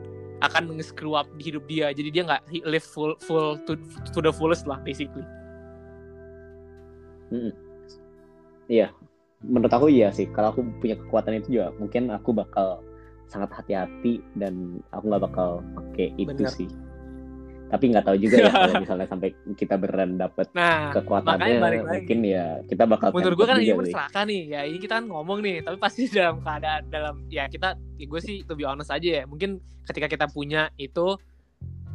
akan 0.43 0.75
nge-screw 0.75 1.15
up 1.15 1.27
di 1.39 1.51
hidup 1.51 1.63
dia. 1.71 1.89
Jadi 1.95 2.09
dia 2.11 2.23
nggak 2.27 2.67
live 2.67 2.83
full 2.83 3.15
full 3.23 3.55
to, 3.63 3.79
to 4.11 4.19
the 4.19 4.31
fullest 4.31 4.67
lah 4.67 4.77
basically. 4.83 5.23
Menurut 9.43 9.71
aku 9.71 9.87
iya 9.87 10.11
sih. 10.11 10.27
Kalau 10.31 10.51
aku 10.51 10.61
punya 10.83 10.99
kekuatan 10.99 11.39
itu 11.39 11.59
juga 11.59 11.71
mungkin 11.79 12.11
aku 12.11 12.35
bakal 12.35 12.83
sangat 13.31 13.49
hati-hati 13.55 14.21
dan 14.37 14.83
aku 14.93 15.09
nggak 15.09 15.23
bakal 15.25 15.49
pakai 15.73 16.13
itu 16.21 16.35
Bener. 16.37 16.53
sih 16.53 16.69
tapi 17.73 17.89
nggak 17.89 18.05
tahu 18.05 18.17
juga 18.21 18.35
ya 18.37 18.53
kalau 18.69 18.85
misalnya 18.85 19.07
sampai 19.09 19.33
kita 19.57 19.81
beneran 19.81 20.21
dapet 20.21 20.45
nah 20.53 20.93
kekuatannya 20.93 21.57
lagi. 21.57 21.81
mungkin 21.81 22.19
ya 22.21 22.61
kita 22.69 22.85
bakal 22.85 23.09
menurut 23.09 23.33
gue 23.33 23.47
kan 23.49 23.57
ini 23.57 23.73
berseraka 23.73 24.21
nih. 24.29 24.41
Ya 24.53 24.61
ini 24.69 24.77
kita 24.77 25.01
kan 25.01 25.05
ngomong 25.09 25.41
nih 25.41 25.65
tapi 25.65 25.77
pasti 25.81 26.05
dalam 26.13 26.37
keadaan 26.45 26.85
dalam 26.93 27.15
ya 27.33 27.49
kita 27.49 27.73
ya 27.97 28.05
gue 28.05 28.21
sih 28.21 28.45
to 28.45 28.53
be 28.53 28.61
honest 28.61 28.93
aja 28.93 29.21
ya. 29.21 29.23
Mungkin 29.25 29.57
ketika 29.89 30.05
kita 30.05 30.25
punya 30.29 30.69
itu 30.77 31.17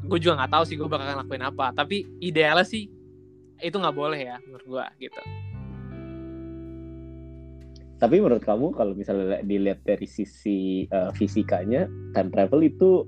gue 0.02 0.18
juga 0.18 0.42
nggak 0.42 0.50
tahu 0.50 0.64
sih 0.66 0.74
gue 0.74 0.88
bakal 0.90 1.06
ngelakuin 1.06 1.46
apa. 1.46 1.70
Tapi 1.70 2.02
idealnya 2.18 2.66
sih 2.66 2.90
itu 3.62 3.76
nggak 3.78 3.94
boleh 3.94 4.18
ya 4.18 4.36
menurut 4.42 4.66
gue 4.66 4.84
gitu. 5.06 5.20
Tapi 7.98 8.22
menurut 8.22 8.42
kamu 8.46 8.74
kalau 8.78 8.94
misalnya 8.94 9.42
dilihat 9.42 9.82
dari 9.82 10.06
sisi 10.06 10.86
eh, 10.86 11.10
fisikanya, 11.14 11.86
time 12.14 12.30
travel 12.30 12.62
itu 12.62 13.06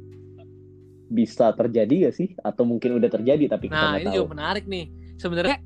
bisa 1.11 1.51
terjadi 1.53 2.09
gak 2.09 2.15
sih? 2.15 2.39
Atau 2.41 2.63
mungkin 2.63 2.97
udah 2.97 3.11
terjadi 3.11 3.51
tapi 3.51 3.67
kita 3.67 3.77
nah 3.77 3.99
ini 3.99 4.07
tahu? 4.09 4.15
juga 4.23 4.29
menarik 4.39 4.65
nih. 4.71 4.87
Sebenarnya 5.19 5.59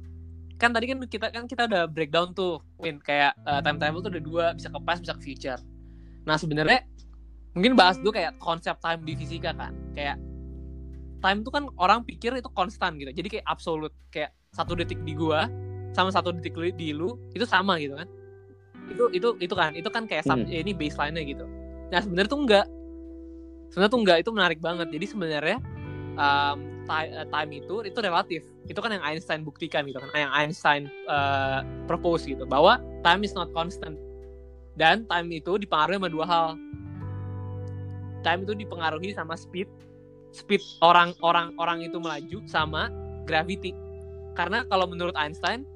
kan 0.57 0.71
tadi 0.73 0.87
kan 0.89 0.99
kita 1.05 1.27
kan 1.29 1.45
kita 1.45 1.63
udah 1.69 1.85
breakdown 1.87 2.33
tuh 2.33 2.65
Win. 2.81 2.99
Kayak 3.05 3.37
uh, 3.45 3.61
time 3.61 3.77
travel 3.77 4.01
tuh 4.01 4.11
ada 4.17 4.23
dua 4.25 4.45
bisa 4.57 4.73
ke 4.73 4.81
past 4.83 5.05
bisa 5.05 5.15
ke 5.15 5.23
future. 5.23 5.61
Nah 6.25 6.41
sebenarnya 6.41 6.89
mungkin 7.53 7.77
bahas 7.77 8.01
dulu 8.01 8.17
kayak 8.17 8.41
konsep 8.41 8.75
time 8.81 9.05
di 9.05 9.13
fisika 9.15 9.53
kan. 9.53 9.77
Kayak 9.93 10.17
time 11.21 11.45
tuh 11.45 11.53
kan 11.53 11.69
orang 11.77 12.03
pikir 12.09 12.33
itu 12.35 12.49
konstan 12.57 12.97
gitu. 12.97 13.13
Jadi 13.13 13.29
kayak 13.39 13.47
absolut 13.47 13.93
kayak 14.09 14.33
satu 14.57 14.73
detik 14.73 14.99
di 15.05 15.13
gua 15.13 15.47
sama 15.95 16.11
satu 16.11 16.35
detik 16.35 16.57
di 16.75 16.91
lu 16.91 17.21
itu 17.37 17.45
sama 17.45 17.77
gitu 17.79 17.95
kan. 18.01 18.09
Itu 18.89 19.13
itu 19.13 19.29
itu 19.39 19.55
kan 19.55 19.77
itu 19.77 19.89
kan 19.93 20.09
kayak 20.09 20.25
sub- 20.25 20.45
Hmm. 20.45 20.51
ya 20.51 20.65
ini 20.65 20.73
baseline-nya 20.73 21.23
gitu. 21.29 21.45
Nah 21.93 22.01
sebenarnya 22.01 22.31
tuh 22.33 22.41
enggak 22.41 22.67
sebenarnya 23.75 23.91
tuh 23.91 24.01
enggak 24.07 24.19
itu 24.23 24.31
menarik 24.31 24.59
banget. 24.63 24.87
Jadi 24.95 25.07
sebenarnya 25.11 25.59
um, 26.15 26.59
eh, 26.87 27.27
time 27.27 27.51
itu 27.59 27.75
itu 27.83 27.99
relatif. 27.99 28.47
Itu 28.71 28.79
kan 28.79 28.95
yang 28.95 29.03
Einstein 29.03 29.43
buktikan 29.43 29.83
gitu 29.91 29.99
kan 29.99 30.15
yang 30.15 30.31
Einstein 30.31 30.87
uh, 31.11 31.67
propose 31.91 32.23
gitu 32.31 32.47
bahwa 32.47 32.79
time 33.03 33.27
is 33.27 33.35
not 33.35 33.51
constant. 33.51 33.99
Dan 34.79 35.11
time 35.11 35.27
itu 35.35 35.59
dipengaruhi 35.59 35.99
sama 35.99 36.07
dua 36.07 36.27
hal. 36.31 36.47
Time 38.23 38.47
itu 38.47 38.55
dipengaruhi 38.55 39.11
sama 39.11 39.35
speed 39.35 39.67
speed 40.31 40.63
orang 40.79 41.11
orang 41.27 41.51
orang 41.59 41.83
itu 41.83 41.99
melaju 41.99 42.39
sama 42.47 42.95
gravity. 43.27 43.75
Karena 44.39 44.63
kalau 44.71 44.87
menurut 44.87 45.19
Einstein 45.19 45.67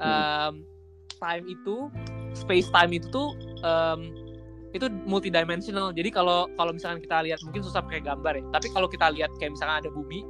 um, 0.00 0.64
time 1.20 1.44
itu 1.44 1.92
space 2.32 2.72
time 2.72 2.96
itu 2.96 3.12
tuh 3.12 3.36
um, 3.60 4.21
itu 4.72 4.88
multidimensional. 5.04 5.92
Jadi 5.92 6.08
kalau 6.08 6.48
kalau 6.56 6.72
misalkan 6.72 7.04
kita 7.04 7.20
lihat 7.28 7.40
mungkin 7.44 7.60
susah 7.60 7.84
pakai 7.84 8.00
gambar 8.00 8.40
ya. 8.40 8.44
Tapi 8.56 8.66
kalau 8.72 8.88
kita 8.88 9.12
lihat 9.12 9.30
kayak 9.36 9.52
misalkan 9.56 9.84
ada 9.84 9.90
bumi 9.92 10.24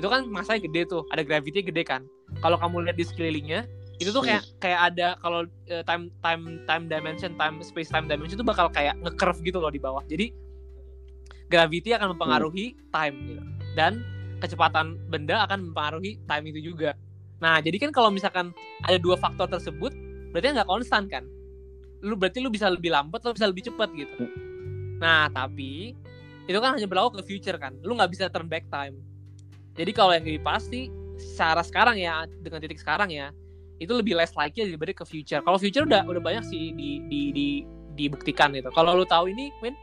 itu 0.00 0.08
kan 0.08 0.24
masanya 0.32 0.64
gede 0.64 0.88
tuh. 0.88 1.04
Ada 1.12 1.22
gravity 1.22 1.60
gede 1.60 1.84
kan. 1.84 2.08
Kalau 2.40 2.56
kamu 2.56 2.88
lihat 2.88 2.96
di 2.96 3.04
sekelilingnya 3.04 3.68
itu 4.00 4.10
tuh 4.10 4.24
kayak 4.24 4.42
kayak 4.58 4.80
ada 4.92 5.14
kalau 5.20 5.44
eh, 5.68 5.84
time 5.84 6.08
time 6.24 6.64
time 6.64 6.84
dimension 6.88 7.36
time 7.36 7.60
space 7.60 7.92
time 7.92 8.08
dimension 8.08 8.40
itu 8.40 8.46
bakal 8.46 8.66
kayak 8.72 8.96
nge-curve 9.04 9.38
gitu 9.44 9.60
loh 9.60 9.68
di 9.68 9.78
bawah. 9.78 10.00
Jadi 10.08 10.32
gravity 11.52 11.92
akan 11.92 12.16
mempengaruhi 12.16 12.72
time 12.88 13.14
gitu. 13.28 13.42
Dan 13.76 14.00
kecepatan 14.40 14.96
benda 15.12 15.44
akan 15.44 15.70
mempengaruhi 15.70 16.16
time 16.24 16.44
itu 16.48 16.72
juga. 16.72 16.96
Nah 17.44 17.60
jadi 17.60 17.76
kan 17.76 17.92
kalau 17.92 18.08
misalkan 18.08 18.56
ada 18.88 18.96
dua 18.96 19.20
faktor 19.20 19.52
tersebut 19.52 19.92
berarti 20.32 20.56
nggak 20.56 20.70
konstan 20.72 21.04
kan 21.12 21.28
lu 22.02 22.18
berarti 22.18 22.42
lu 22.42 22.50
bisa 22.50 22.66
lebih 22.66 22.90
lambat 22.90 23.22
lu 23.22 23.32
bisa 23.32 23.46
lebih 23.46 23.70
cepat 23.70 23.88
gitu. 23.94 24.26
Nah 24.98 25.30
tapi 25.30 25.94
itu 26.50 26.58
kan 26.58 26.74
hanya 26.74 26.90
berlaku 26.90 27.22
ke 27.22 27.34
future 27.34 27.56
kan. 27.56 27.78
Lu 27.86 27.94
nggak 27.94 28.10
bisa 28.10 28.26
turn 28.28 28.50
back 28.50 28.66
time. 28.68 28.98
Jadi 29.78 29.90
kalau 29.94 30.12
yang 30.12 30.26
lebih 30.26 30.42
pasti 30.42 30.90
secara 31.16 31.62
sekarang 31.62 31.96
ya 31.96 32.26
dengan 32.42 32.58
titik 32.58 32.82
sekarang 32.82 33.08
ya 33.14 33.30
itu 33.78 33.90
lebih 33.94 34.18
less 34.18 34.34
likely 34.34 34.66
dibanding 34.66 34.98
ke 34.98 35.06
future. 35.06 35.40
Kalau 35.42 35.56
future 35.56 35.86
udah 35.86 36.02
udah 36.06 36.22
banyak 36.22 36.44
sih 36.46 36.74
di 36.74 37.02
di 37.06 37.20
di 37.30 37.46
dibuktikan 37.94 38.50
gitu. 38.52 38.68
Kalau 38.74 38.98
lu 38.98 39.06
tahu 39.06 39.30
ini 39.30 39.54
Win 39.62 39.78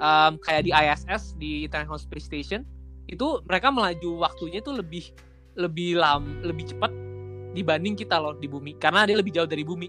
um, 0.00 0.40
kayak 0.40 0.64
di 0.64 0.72
ISS 0.72 1.36
di 1.36 1.68
International 1.68 2.00
Space 2.00 2.26
Station 2.26 2.64
itu 3.12 3.44
mereka 3.44 3.68
melaju 3.68 4.24
waktunya 4.24 4.64
itu 4.64 4.72
lebih 4.72 5.04
lebih 5.58 5.98
lam 5.98 6.40
lebih 6.40 6.72
cepat 6.72 6.92
dibanding 7.52 7.92
kita 7.92 8.16
loh 8.16 8.32
di 8.36 8.48
bumi. 8.48 8.80
Karena 8.80 9.04
dia 9.04 9.20
lebih 9.20 9.36
jauh 9.36 9.48
dari 9.48 9.62
bumi 9.62 9.88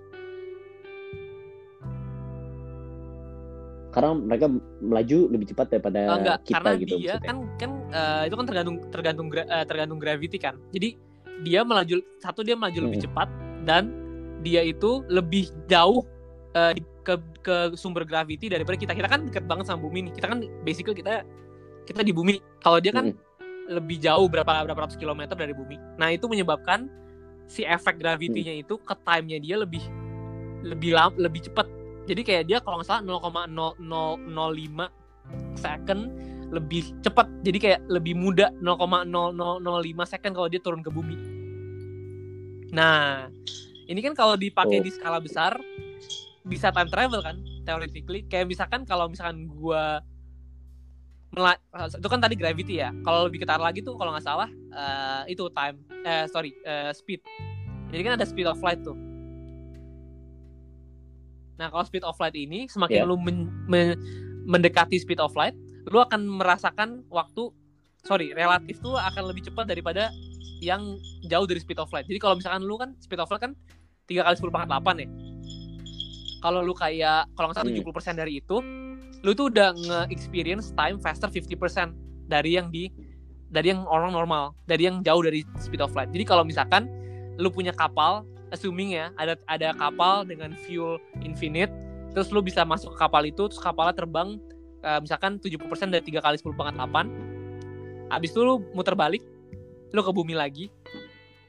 karena 3.92 4.12
mereka 4.16 4.48
melaju 4.80 5.20
lebih 5.30 5.46
cepat 5.52 5.68
daripada 5.70 6.00
Oh, 6.08 6.18
enggak, 6.18 6.38
kita 6.44 6.56
karena 6.58 6.72
gitu 6.80 6.96
dia 6.96 7.16
maksudnya. 7.20 7.28
kan 7.28 7.38
kan 7.60 7.72
eh, 7.92 8.24
itu 8.32 8.36
kan 8.36 8.46
tergantung 8.48 8.76
tergantung 8.88 9.28
gra- 9.28 9.46
eh, 9.46 9.66
tergantung 9.68 10.00
gravity 10.00 10.38
kan. 10.40 10.56
Jadi 10.72 10.90
dia 11.44 11.62
melaju 11.62 11.96
satu 12.18 12.42
dia 12.42 12.56
melaju 12.56 12.88
lebih 12.88 13.00
Hmm. 13.04 13.08
cepat 13.12 13.28
dan 13.64 13.84
dia 14.42 14.64
itu 14.64 15.04
lebih 15.06 15.52
jauh 15.68 16.02
di- 16.52 16.88
ke 17.02 17.16
ke 17.42 17.56
sumber 17.74 18.04
gravity 18.04 18.46
daripada 18.46 18.76
kita. 18.76 18.92
Kita 18.92 19.08
kan 19.08 19.26
dekat 19.26 19.48
banget 19.48 19.66
sama 19.66 19.82
bumi 19.82 20.08
nih. 20.08 20.14
Kita 20.16 20.28
kan 20.28 20.40
basically 20.62 20.94
kita 20.94 21.24
kita 21.84 22.04
di 22.04 22.12
bumi. 22.12 22.38
Kalau 22.60 22.78
dia 22.78 22.92
kan 22.92 23.10
Mm-mm. 23.10 23.72
lebih 23.72 23.98
jauh 23.98 24.28
berapa 24.28 24.68
berapa 24.68 24.86
ratus 24.86 25.00
kilometer 25.00 25.34
dari 25.34 25.56
bumi. 25.56 25.80
Nah, 25.96 26.12
itu 26.12 26.28
menyebabkan 26.28 26.92
si 27.48 27.64
efek 27.64 27.98
gravitinya 27.98 28.52
itu 28.54 28.76
ke 28.78 28.94
time-nya 29.02 29.40
dia 29.40 29.56
lebih 29.58 29.82
lebih 30.62 30.92
lam, 30.94 31.16
lebih 31.18 31.42
cepat. 31.48 31.66
Jadi 32.10 32.22
kayak 32.26 32.44
dia 32.50 32.58
kalau 32.60 32.82
nggak 32.82 32.90
salah 32.90 33.04
0,0005 33.06 34.90
second 35.56 36.02
lebih 36.52 36.84
cepat. 37.00 37.28
Jadi 37.42 37.58
kayak 37.58 37.80
lebih 37.88 38.14
muda 38.14 38.52
0,0005 38.60 39.08
second 40.04 40.34
kalau 40.36 40.48
dia 40.52 40.60
turun 40.60 40.82
ke 40.84 40.92
bumi. 40.92 41.16
Nah, 42.72 43.28
ini 43.86 44.00
kan 44.00 44.16
kalau 44.16 44.36
dipakai 44.36 44.80
Oh. 44.80 44.84
di 44.84 44.92
skala 44.92 45.20
besar 45.20 45.60
bisa 46.42 46.72
time 46.72 46.90
travel 46.90 47.22
kan 47.22 47.38
theoretically. 47.64 48.26
Kayak 48.26 48.50
misalkan 48.50 48.84
kalau 48.84 49.08
misalkan 49.08 49.46
gua 49.48 50.02
mela- 51.32 51.60
itu 51.88 52.08
kan 52.08 52.20
tadi 52.20 52.36
gravity 52.36 52.84
ya. 52.84 52.92
Kalau 53.04 53.28
lebih 53.30 53.44
ketara 53.44 53.64
lagi 53.64 53.80
tuh 53.80 53.96
kalau 53.96 54.12
nggak 54.12 54.26
salah 54.26 54.50
eh, 54.52 55.32
itu 55.32 55.48
time 55.52 55.78
eh 56.04 56.26
sorry 56.28 56.52
eh, 56.64 56.92
speed. 56.92 57.22
Jadi 57.92 58.02
kan 58.04 58.14
ada 58.20 58.28
speed 58.28 58.48
of 58.48 58.60
light 58.60 58.80
tuh. 58.82 58.96
Nah 61.62 61.70
kalau 61.70 61.86
speed 61.86 62.02
of 62.02 62.18
light 62.18 62.34
ini 62.34 62.66
semakin 62.66 63.06
Yeah. 63.06 63.10
lu 63.10 63.22
men- 63.22 63.54
men- 63.70 64.02
mendekati 64.50 64.98
speed 64.98 65.22
of 65.22 65.38
light, 65.38 65.54
lu 65.86 66.02
akan 66.02 66.26
merasakan 66.26 67.06
waktu 67.14 67.54
sorry 68.02 68.34
relatif 68.34 68.82
tuh 68.82 68.98
akan 68.98 69.30
lebih 69.30 69.46
cepat 69.46 69.70
daripada 69.70 70.10
yang 70.58 70.98
jauh 71.30 71.46
dari 71.46 71.62
speed 71.62 71.78
of 71.78 71.94
light. 71.94 72.10
Jadi 72.10 72.18
kalau 72.18 72.34
misalkan 72.34 72.66
lu 72.66 72.82
kan 72.82 72.98
speed 72.98 73.22
of 73.22 73.30
light 73.30 73.46
kan 73.46 73.54
3 74.10 74.26
kali 74.26 74.34
10 74.34 74.50
pangkat 74.50 74.70
8 74.74 74.96
ya. 74.98 75.08
Kalau 76.42 76.66
lu 76.66 76.74
kayak 76.74 77.30
kalau 77.38 77.54
nggak 77.54 77.58
salah 77.62 77.70
Hmm. 77.70 77.78
70% 77.78 78.18
dari 78.18 78.42
itu, 78.42 78.58
lu 79.22 79.32
tuh 79.38 79.54
udah 79.54 79.70
nge-experience 79.78 80.74
time 80.74 80.98
faster 80.98 81.30
50% 81.30 81.94
dari 82.26 82.58
yang 82.58 82.74
di 82.74 82.90
dari 83.52 83.70
yang 83.70 83.86
orang 83.86 84.16
normal, 84.16 84.58
dari 84.66 84.90
yang 84.90 85.06
jauh 85.06 85.22
dari 85.22 85.46
speed 85.62 85.84
of 85.84 85.94
light. 85.94 86.10
Jadi 86.10 86.26
kalau 86.26 86.42
misalkan 86.42 86.90
lu 87.38 87.54
punya 87.54 87.76
kapal, 87.76 88.26
assuming 88.52 88.94
ya 88.94 89.10
ada 89.16 89.40
ada 89.48 89.72
kapal 89.74 90.24
dengan 90.24 90.54
fuel 90.68 91.00
infinite, 91.24 91.72
terus 92.12 92.30
lu 92.30 92.44
bisa 92.44 92.62
masuk 92.62 92.94
ke 92.94 92.98
kapal 93.00 93.24
itu, 93.24 93.48
terus 93.48 93.60
kapalnya 93.60 93.96
terbang 93.96 94.38
eh, 94.84 95.00
misalkan 95.00 95.40
70% 95.40 95.60
dari 95.90 96.04
3 96.04 96.20
kali 96.20 96.36
10 96.38 96.54
pangkat 96.54 96.76
8. 96.76 98.12
Habis 98.12 98.30
itu 98.36 98.44
lu 98.44 98.60
muter 98.76 98.92
balik, 98.94 99.24
lu 99.96 100.02
ke 100.04 100.12
bumi 100.12 100.36
lagi. 100.36 100.68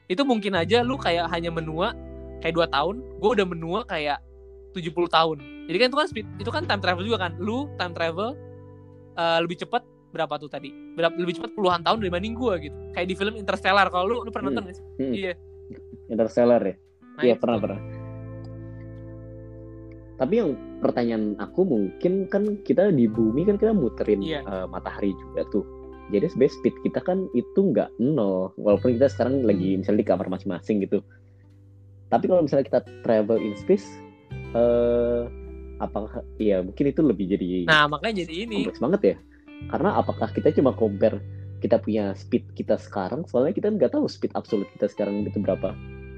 Itu 0.07 0.23
mungkin 0.23 0.55
aja 0.55 0.87
lu 0.87 0.95
kayak 0.95 1.27
hanya 1.31 1.51
menua 1.51 1.91
kayak 2.39 2.55
2 2.55 2.71
tahun, 2.71 2.95
gue 3.19 3.31
udah 3.39 3.47
menua 3.47 3.81
kayak 3.87 4.23
70 4.75 4.95
tahun. 5.11 5.39
Jadi 5.67 5.77
kan 5.79 5.87
itu 5.91 5.99
kan 5.99 6.09
speed, 6.11 6.27
itu 6.39 6.51
kan 6.51 6.63
time 6.67 6.83
travel 6.83 7.03
juga 7.03 7.29
kan. 7.29 7.33
Lu 7.39 7.67
time 7.79 7.95
travel 7.95 8.35
eh, 9.19 9.39
lebih 9.43 9.59
cepat 9.63 9.83
berapa 10.13 10.37
tuh 10.37 10.53
tadi? 10.53 10.69
Berapa 10.95 11.17
lebih 11.17 11.41
cepat 11.41 11.57
puluhan 11.57 11.81
tahun 11.83 12.05
dibanding 12.05 12.37
gua 12.37 12.61
gitu. 12.61 12.75
Kayak 12.93 13.07
di 13.09 13.15
film 13.17 13.35
Interstellar. 13.35 13.89
Kalau 13.89 14.05
lu 14.07 14.17
lu 14.23 14.31
pernah 14.31 14.53
Hmm. 14.53 14.61
nonton? 14.61 14.77
Hmm. 15.01 15.13
Iya. 15.17 15.33
Interstellar 16.13 16.61
ya 16.61 16.77
iya 17.21 17.37
pernah 17.37 17.59
pernah. 17.59 17.81
Tapi 20.17 20.35
yang 20.39 20.51
pertanyaan 20.79 21.35
aku 21.37 21.67
mungkin 21.67 22.31
kan 22.31 22.63
kita 22.63 22.95
di 22.95 23.11
bumi 23.11 23.43
kan 23.43 23.59
kita 23.59 23.75
muterin 23.75 24.23
Iya. 24.23 24.41
eh, 24.43 24.67
matahari 24.71 25.11
juga 25.19 25.43
tuh. 25.51 25.65
Jadi 26.11 26.29
sebenarnya 26.29 26.55
speed 26.55 26.75
kita 26.83 27.01
kan 27.01 27.27
itu 27.33 27.59
nggak 27.59 27.91
nol 27.99 28.53
walaupun 28.57 28.95
kita 28.95 29.09
sekarang 29.09 29.43
lagi 29.43 29.77
misalnya 29.77 30.03
di 30.05 30.09
kamar 30.09 30.27
masing-masing 30.29 30.85
gitu. 30.85 31.01
Tapi 32.07 32.29
kalau 32.29 32.45
misalnya 32.45 32.69
kita 32.69 32.81
travel 33.03 33.41
in 33.41 33.57
space 33.57 33.87
eh 34.53 35.23
apakah 35.81 36.23
ya 36.39 36.63
mungkin 36.63 36.85
itu 36.87 37.01
lebih 37.03 37.27
jadi 37.27 37.67
Nah, 37.67 37.89
makanya 37.91 38.23
jadi 38.23 38.47
ini. 38.47 38.57
kompleks 38.63 38.79
banget 38.79 39.01
ya. 39.03 39.17
Karena 39.73 39.91
apakah 39.97 40.29
kita 40.31 40.53
cuma 40.53 40.71
compare 40.77 41.19
kita 41.59 41.79
punya 41.79 42.11
speed 42.13 42.43
kita 42.53 42.75
sekarang 42.75 43.23
soalnya 43.25 43.55
kita 43.55 43.71
nggak 43.71 43.95
tahu 43.95 44.11
speed 44.11 44.35
absolut 44.35 44.67
kita 44.75 44.91
sekarang 44.91 45.23
itu 45.23 45.39
berapa 45.39 45.71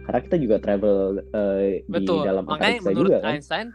karena 0.04 0.20
kita 0.20 0.36
juga 0.36 0.56
travel 0.58 0.96
eh, 1.32 1.82
di 1.82 1.90
Betul. 1.90 2.22
dalam 2.22 2.44
Makanya 2.44 2.60
antariksa 2.78 2.88
menurut 2.88 3.10
juga 3.10 3.18
kan 3.18 3.32
Einstein 3.32 3.66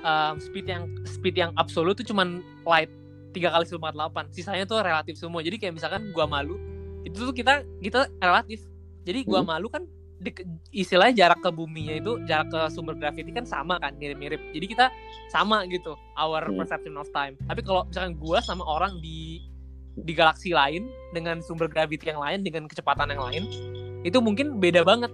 um, 0.00 0.34
speed 0.38 0.66
yang 0.66 0.82
speed 1.04 1.34
yang 1.34 1.50
absolut 1.54 1.94
itu 1.94 2.10
cuman 2.10 2.38
light 2.62 2.90
tiga 3.32 3.48
kali 3.48 3.64
1048. 3.64 4.28
Sisanya 4.30 4.64
tuh 4.64 4.78
relatif 4.78 5.16
semua. 5.16 5.40
Jadi 5.40 5.56
kayak 5.56 5.74
misalkan 5.74 6.12
gua 6.12 6.28
malu, 6.28 6.60
itu 7.02 7.16
tuh 7.16 7.32
kita 7.32 7.64
kita 7.80 8.06
relatif. 8.20 8.60
Jadi 9.02 9.24
gua 9.24 9.40
Hmm. 9.40 9.48
malu 9.48 9.66
kan 9.66 9.82
dek- 10.20 10.44
istilahnya 10.70 11.16
jarak 11.16 11.40
ke 11.40 11.50
buminya 11.50 11.96
itu 11.96 12.20
jarak 12.28 12.52
ke 12.52 12.60
sumber 12.68 12.94
gravity 12.94 13.32
kan 13.32 13.42
sama 13.42 13.80
kan 13.80 13.96
mirip-mirip. 13.96 14.38
Jadi 14.52 14.66
kita 14.68 14.86
sama 15.28 15.64
gitu 15.66 15.96
our 16.14 16.44
Hmm. 16.44 16.60
perception 16.60 16.94
of 16.94 17.08
time. 17.10 17.34
Tapi 17.42 17.64
kalau 17.64 17.88
misalkan 17.88 18.14
gua 18.14 18.38
sama 18.38 18.62
orang 18.62 19.00
di 19.00 19.40
di 19.92 20.12
galaksi 20.12 20.52
lain 20.52 20.86
dengan 21.10 21.40
sumber 21.40 21.68
gravity 21.68 22.08
yang 22.08 22.20
lain 22.20 22.40
dengan 22.40 22.64
kecepatan 22.64 23.12
yang 23.12 23.22
lain 23.28 23.44
itu 24.02 24.18
mungkin 24.20 24.56
beda 24.56 24.84
banget. 24.84 25.08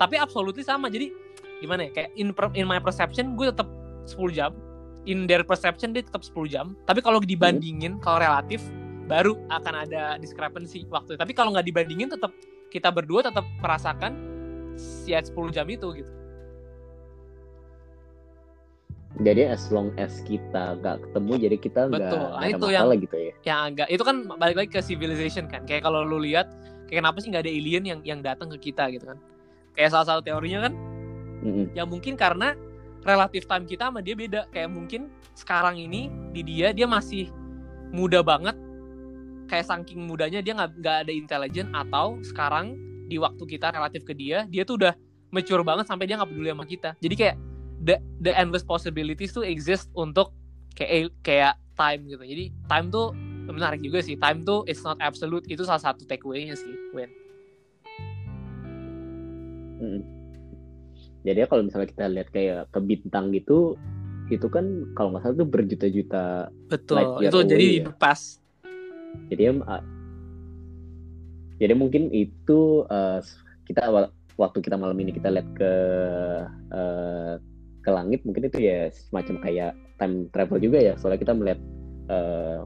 Tapi 0.00 0.16
absolutely 0.16 0.64
sama. 0.64 0.88
Jadi 0.88 1.12
gimana 1.60 1.86
ya? 1.86 1.90
Kayak 1.92 2.10
in 2.16 2.32
in 2.56 2.64
my 2.64 2.80
perception 2.80 3.36
gue 3.36 3.52
tetap 3.52 3.68
10 4.08 4.16
jam. 4.32 4.56
In 5.04 5.28
their 5.28 5.44
perception 5.44 5.92
dia 5.92 6.00
tetap 6.00 6.24
10 6.24 6.48
jam. 6.48 6.72
Tapi 6.88 7.04
kalau 7.04 7.20
dibandingin 7.20 8.00
kalau 8.00 8.16
relatif 8.16 8.64
baru 9.04 9.36
akan 9.52 9.84
ada 9.84 10.16
discrepancy 10.16 10.88
waktu. 10.88 11.20
Tapi 11.20 11.36
kalau 11.36 11.52
nggak 11.52 11.68
dibandingin 11.68 12.08
tetap 12.08 12.32
kita 12.72 12.88
berdua 12.88 13.28
tetap 13.28 13.44
merasakan 13.60 14.16
ya 15.04 15.20
10 15.20 15.36
jam 15.52 15.68
itu 15.68 15.88
gitu. 16.00 16.12
jadi 19.18 19.50
as 19.50 19.66
long 19.74 19.90
as 19.98 20.22
kita 20.22 20.78
nggak 20.78 21.02
ketemu 21.02 21.32
jadi 21.36 21.56
kita 21.58 21.80
nggak 21.90 22.00
Nah, 22.00 22.38
ada 22.38 22.46
itu 22.46 22.66
masalah 22.70 22.96
gitu 22.96 23.16
ya 23.18 23.32
yang 23.42 23.60
agak 23.74 23.88
itu 23.90 24.02
kan 24.06 24.16
balik 24.38 24.56
lagi 24.56 24.70
ke 24.70 24.80
civilization 24.80 25.44
kan 25.50 25.66
kayak 25.66 25.82
kalau 25.82 26.06
lu 26.06 26.22
lihat 26.22 26.46
kayak 26.86 27.02
kenapa 27.02 27.18
sih 27.18 27.28
nggak 27.34 27.44
ada 27.44 27.52
alien 27.52 27.84
yang 27.84 28.00
yang 28.06 28.20
datang 28.22 28.48
ke 28.54 28.70
kita 28.70 28.86
gitu 28.94 29.10
kan 29.10 29.18
kayak 29.80 29.96
salah 29.96 30.06
satu 30.12 30.20
teorinya 30.20 30.68
kan? 30.68 30.76
Mm-mm. 31.40 31.72
ya 31.72 31.88
mungkin 31.88 32.20
karena 32.20 32.52
relatif 33.00 33.48
time 33.48 33.64
kita 33.64 33.88
sama 33.88 34.04
dia 34.04 34.12
beda. 34.12 34.44
Kayak 34.52 34.76
mungkin 34.76 35.08
sekarang 35.32 35.80
ini 35.80 36.12
di 36.36 36.44
dia 36.44 36.76
dia 36.76 36.84
masih 36.84 37.32
muda 37.96 38.20
banget. 38.20 38.52
Kayak 39.48 39.72
saking 39.72 40.04
mudanya 40.04 40.44
dia 40.44 40.52
nggak 40.52 41.08
ada 41.08 41.12
intelligent 41.12 41.72
atau 41.72 42.20
sekarang 42.20 42.76
di 43.08 43.16
waktu 43.16 43.40
kita 43.48 43.72
relatif 43.72 44.04
ke 44.04 44.12
dia 44.12 44.46
dia 44.46 44.62
tuh 44.68 44.78
udah 44.78 44.92
mature 45.32 45.64
banget 45.64 45.88
sampai 45.88 46.04
dia 46.04 46.20
nggak 46.20 46.28
peduli 46.28 46.52
sama 46.52 46.68
kita. 46.68 46.90
Jadi 47.00 47.14
kayak 47.16 47.36
the 47.80 47.96
the 48.20 48.36
endless 48.36 48.62
possibilities 48.62 49.32
tuh 49.32 49.48
exist 49.48 49.88
untuk 49.96 50.36
kayak 50.76 51.08
kayak 51.24 51.56
time 51.72 52.04
gitu. 52.04 52.20
Jadi 52.20 52.44
time 52.68 52.92
tuh 52.92 53.16
menarik 53.48 53.80
juga 53.80 54.04
sih. 54.04 54.20
Time 54.20 54.44
tuh 54.44 54.68
it's 54.68 54.84
not 54.84 55.00
absolute. 55.00 55.48
Itu 55.48 55.64
salah 55.64 55.80
satu 55.80 56.04
takeaway-nya 56.04 56.52
sih 56.52 56.76
Wen 56.92 57.19
Mm-mm. 59.80 60.02
jadi 61.24 61.44
ya 61.44 61.46
kalau 61.48 61.64
misalnya 61.64 61.88
kita 61.88 62.04
lihat 62.08 62.28
kayak 62.30 62.60
ke 62.68 62.78
bintang 62.84 63.32
gitu 63.32 63.74
itu 64.30 64.46
kan 64.46 64.86
kalau 64.94 65.10
nggak 65.10 65.26
salah 65.26 65.36
tuh 65.42 65.48
berjuta-juta 65.48 66.26
betul 66.70 67.18
itu 67.18 67.38
jadi 67.50 67.66
ya. 67.82 67.90
pas 67.98 68.38
jadi 69.26 69.42
ya 69.50 69.52
ah, 69.66 69.82
jadi 71.60 71.74
mungkin 71.76 72.08
itu 72.14 72.86
eh, 72.88 73.20
kita 73.66 73.90
awal- 73.90 74.14
waktu 74.38 74.58
kita 74.64 74.80
malam 74.80 74.96
ini 74.96 75.12
kita 75.12 75.28
lihat 75.28 75.48
ke 75.58 75.72
eh, 76.72 77.34
ke 77.80 77.90
langit 77.90 78.20
mungkin 78.24 78.48
itu 78.48 78.58
ya 78.60 78.88
semacam 78.92 79.36
kayak 79.42 79.72
time 79.98 80.28
travel 80.32 80.60
juga 80.62 80.78
ya 80.80 80.94
soalnya 80.96 81.20
kita 81.20 81.34
melihat 81.36 81.60
eh, 82.08 82.60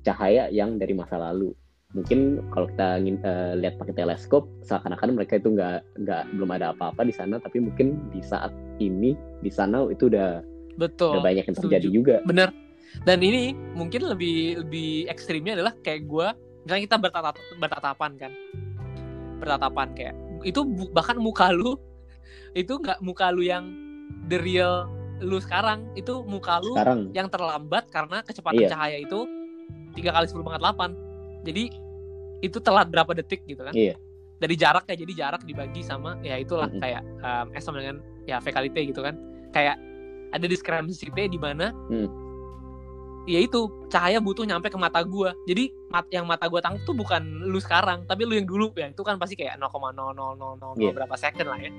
cahaya 0.00 0.48
yang 0.48 0.80
dari 0.80 0.96
masa 0.96 1.20
lalu 1.20 1.52
mungkin 1.90 2.38
kalau 2.54 2.70
kita 2.70 3.02
eh, 3.02 3.52
lihat 3.58 3.74
pakai 3.74 3.94
teleskop 3.98 4.46
seakan-akan 4.62 5.18
mereka 5.18 5.42
itu 5.42 5.50
nggak 5.50 5.82
nggak 6.06 6.22
belum 6.38 6.50
ada 6.54 6.70
apa-apa 6.70 7.02
di 7.02 7.10
sana 7.10 7.42
tapi 7.42 7.58
mungkin 7.58 7.98
di 8.14 8.22
saat 8.22 8.54
ini 8.78 9.18
di 9.42 9.50
sana 9.50 9.90
itu 9.90 10.06
udah 10.06 10.38
betul. 10.78 11.18
udah 11.18 11.22
banyak 11.22 11.44
yang 11.50 11.56
terjadi 11.58 11.86
setuju. 11.90 11.98
juga. 11.98 12.16
Bener. 12.24 12.54
Dan 13.06 13.22
ini 13.22 13.54
mungkin 13.74 14.06
lebih 14.06 14.66
lebih 14.66 15.10
ekstrimnya 15.10 15.58
adalah 15.58 15.74
kayak 15.82 16.06
gue 16.06 16.26
misalnya 16.66 16.82
kita 16.86 16.96
bertatap 16.98 17.34
bertatapan 17.58 18.10
kan. 18.18 18.32
Bertatapan 19.42 19.88
kayak 19.98 20.14
itu 20.46 20.60
bu- 20.62 20.90
bahkan 20.94 21.18
muka 21.18 21.50
lu 21.50 21.74
itu 22.54 22.78
nggak 22.78 23.02
muka 23.02 23.34
lu 23.34 23.42
yang 23.42 23.66
the 24.30 24.38
real 24.38 24.86
lu 25.20 25.42
sekarang 25.42 25.90
itu 25.98 26.22
muka 26.24 26.62
lu 26.62 26.72
sekarang. 26.78 27.10
yang 27.12 27.26
terlambat 27.26 27.90
karena 27.90 28.22
kecepatan 28.22 28.62
Iya. 28.62 28.70
cahaya 28.72 28.98
itu 29.02 29.26
tiga 29.98 30.14
kali 30.14 30.24
sepuluh 30.30 30.46
pangkat 30.48 30.62
delapan 30.64 30.90
jadi 31.42 31.72
itu 32.40 32.58
telat 32.58 32.88
berapa 32.88 33.12
detik 33.12 33.44
gitu 33.44 33.60
kan 33.60 33.72
Iya. 33.72 33.94
dari 34.38 34.56
jarak 34.56 34.88
ya 34.88 34.96
jadi 34.96 35.12
jarak 35.12 35.42
dibagi 35.44 35.80
sama 35.80 36.16
ya 36.20 36.36
itulah 36.36 36.68
Mm-mm. 36.68 36.80
kayak 36.80 37.02
um, 37.20 37.46
S 37.52 37.64
sama 37.64 37.80
dengan 37.80 38.00
ya 38.24 38.40
V 38.40 38.46
kali 38.48 38.68
T 38.68 38.80
gitu 38.88 39.00
kan 39.00 39.16
kayak 39.50 39.76
ada 40.30 40.46
discrepancy 40.46 41.10
di 41.10 41.36
mana 41.36 41.74
Hmm. 41.90 42.08
ya 43.26 43.42
itu 43.42 43.68
cahaya 43.92 44.16
butuh 44.16 44.46
nyampe 44.46 44.70
ke 44.70 44.78
mata 44.80 45.02
gua 45.02 45.36
jadi 45.44 45.68
mat 45.90 46.08
yang 46.08 46.24
mata 46.24 46.48
gua 46.48 46.64
tangkap 46.64 46.86
tuh 46.86 46.96
bukan 46.96 47.20
lu 47.44 47.60
sekarang 47.60 48.06
tapi 48.06 48.24
lu 48.24 48.32
yang 48.32 48.48
dulu 48.48 48.72
ya 48.72 48.88
itu 48.88 49.02
kan 49.02 49.20
pasti 49.20 49.36
kayak 49.36 49.60
0,00000 49.60 50.80
Iya. 50.80 50.92
berapa 50.96 51.14
second 51.14 51.48
lah 51.50 51.60
ya 51.60 51.72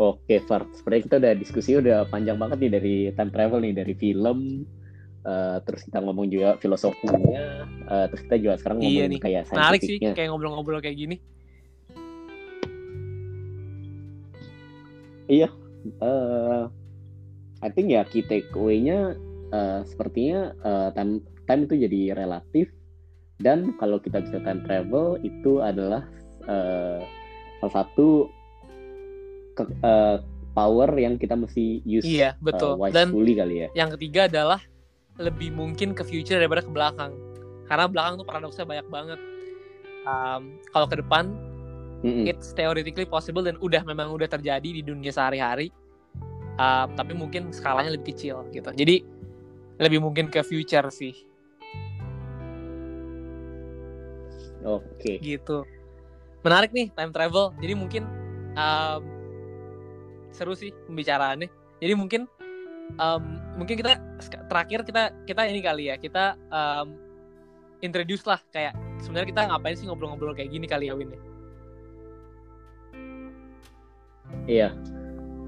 Oke, 0.00 0.40
Far. 0.48 0.64
Sepertinya 0.72 1.04
kita 1.04 1.16
udah 1.20 1.32
diskusi 1.36 1.70
udah 1.76 2.08
panjang 2.08 2.40
banget 2.40 2.56
nih 2.56 2.72
dari 2.72 2.94
time 3.12 3.28
travel 3.28 3.60
nih 3.60 3.74
dari 3.76 3.92
film. 3.92 4.64
Eh, 5.22 5.56
terus 5.62 5.82
kita 5.82 5.98
ngomong 5.98 6.26
juga 6.26 6.56
filosofinya. 6.56 7.66
eh, 7.86 8.06
terus 8.08 8.22
kita 8.24 8.36
juga 8.38 8.54
sekarang 8.56 8.78
Iya 8.78 8.86
ngomong 9.04 9.10
nih. 9.10 9.20
kayak 9.20 9.42
menarik 9.50 9.80
sih 9.80 9.96
kayak 9.98 10.28
ngobrol-ngobrol 10.28 10.78
kayak 10.78 10.96
gini 10.96 11.16
Iya. 15.26 15.48
eh 16.00 16.62
I 17.60 17.68
think 17.68 17.88
ya 17.88 18.04
key 18.04 18.22
takeaway-nya 18.22 19.14
eh, 19.48 19.80
sepertinya 19.84 20.54
eh, 20.56 20.88
time 20.92 21.12
time 21.44 21.62
itu 21.64 21.74
jadi 21.78 22.00
relatif 22.16 22.66
dan 23.38 23.72
kalau 23.74 23.96
kita 23.96 24.20
bisa 24.20 24.38
time 24.38 24.60
travel 24.62 25.16
itu 25.20 25.60
adalah 25.60 26.04
eh, 26.44 27.00
salah 27.58 27.74
satu 27.74 28.28
ke- 29.54 29.72
eh, 29.76 30.16
power 30.50 30.90
yang 30.94 31.14
kita 31.14 31.32
mesti 31.32 31.80
use 31.82 32.04
iya 32.04 32.34
betul 32.38 32.74
dan 32.86 33.08
wisely 33.08 33.34
kali 33.34 33.54
ya. 33.56 33.68
yang 33.74 33.90
ketiga 33.92 34.26
adalah 34.26 34.60
lebih 35.18 35.50
mungkin 35.50 35.96
ke 35.96 36.06
future 36.06 36.38
daripada 36.38 36.62
ke 36.62 36.70
belakang. 36.70 37.12
Karena 37.66 37.86
belakang 37.90 38.22
tuh 38.22 38.26
paradoksnya 38.26 38.66
banyak 38.66 38.86
banget. 38.90 39.20
Um, 40.06 40.56
kalau 40.72 40.88
ke 40.88 40.96
depan 40.96 41.36
Mm-mm. 42.00 42.24
it's 42.24 42.56
theoretically 42.56 43.04
possible 43.04 43.44
dan 43.44 43.60
udah 43.60 43.84
memang 43.84 44.08
udah 44.14 44.30
terjadi 44.30 44.80
di 44.80 44.82
dunia 44.84 45.10
sehari-hari. 45.10 45.74
Um, 46.60 46.92
tapi 46.92 47.16
mungkin 47.16 47.50
skalanya 47.50 47.96
lebih 47.96 48.12
kecil 48.12 48.44
gitu. 48.52 48.68
Jadi 48.70 49.02
lebih 49.80 50.04
mungkin 50.04 50.28
ke 50.28 50.44
future 50.44 50.92
sih. 50.92 51.16
Oke. 54.60 55.16
gitu. 55.24 55.64
Menarik 56.44 56.72
nih 56.72 56.92
time 56.92 57.12
travel. 57.12 57.56
Jadi 57.60 57.72
mungkin 57.72 58.04
um, 58.56 59.02
seru 60.32 60.52
sih 60.52 60.72
pembicaraannya. 60.84 61.48
Jadi 61.80 61.92
mungkin 61.96 62.28
um, 62.96 63.22
mungkin 63.60 63.76
kita 63.76 64.00
terakhir 64.48 64.82
kita 64.82 65.14
kita 65.28 65.42
ini 65.46 65.60
kali 65.60 65.92
ya 65.92 65.96
kita 66.00 66.34
um, 66.48 66.96
introduce 67.84 68.24
lah 68.24 68.40
kayak 68.52 68.76
sebenarnya 69.00 69.28
kita 69.32 69.42
ngapain 69.48 69.76
sih 69.76 69.86
ngobrol-ngobrol 69.88 70.36
kayak 70.36 70.52
gini 70.52 70.66
kali 70.68 70.88
ya 70.88 70.94
Win 70.96 71.12
ya? 71.12 71.20
Iya. 74.46 74.68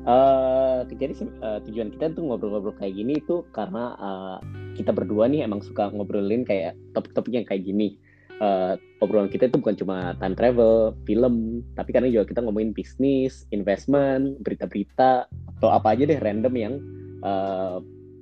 Eh, 0.03 0.79
jadi 0.99 1.15
eh, 1.15 1.59
tujuan 1.71 1.95
kita 1.95 2.11
tuh 2.19 2.27
ngobrol-ngobrol 2.27 2.75
kayak 2.75 2.99
gini 2.99 3.23
itu 3.23 3.47
karena 3.55 3.95
eh, 3.95 4.39
kita 4.75 4.91
berdua 4.91 5.31
nih 5.31 5.47
emang 5.47 5.63
suka 5.63 5.95
ngobrolin 5.95 6.43
kayak 6.43 6.75
topik-topik 6.97 7.33
yang 7.33 7.47
kayak 7.47 7.63
gini. 7.63 7.95
Eh, 8.43 8.75
obrolan 8.99 9.31
kita 9.31 9.47
itu 9.47 9.63
bukan 9.63 9.79
cuma 9.79 10.19
time 10.19 10.35
travel, 10.35 10.99
film, 11.07 11.63
tapi 11.79 11.95
karena 11.95 12.11
juga 12.11 12.27
kita 12.27 12.43
ngomongin 12.43 12.75
bisnis, 12.75 13.47
investment, 13.55 14.43
berita-berita 14.43 15.31
atau 15.31 15.69
apa 15.71 15.95
aja 15.95 16.11
deh 16.11 16.19
random 16.19 16.55
yang 16.59 16.75
eh, 17.23 17.77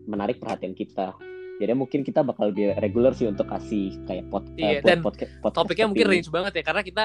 menarik 0.07 0.39
perhatian 0.39 0.77
kita. 0.77 1.17
Jadi 1.61 1.73
mungkin 1.77 2.01
kita 2.01 2.25
bakal 2.25 2.53
lebih 2.53 2.73
regular 2.81 3.13
sih 3.13 3.29
untuk 3.29 3.45
kasih 3.45 3.93
kayak 4.09 4.33
pod, 4.33 4.49
Iya, 4.57 4.81
eh, 4.81 4.85
dan 4.85 5.05
podcast, 5.05 5.29
podcast 5.45 5.61
topiknya 5.61 5.87
mungkin 5.93 6.07
ini. 6.09 6.13
range 6.17 6.31
banget 6.33 6.53
ya 6.57 6.63
karena 6.65 6.83
kita 6.85 7.05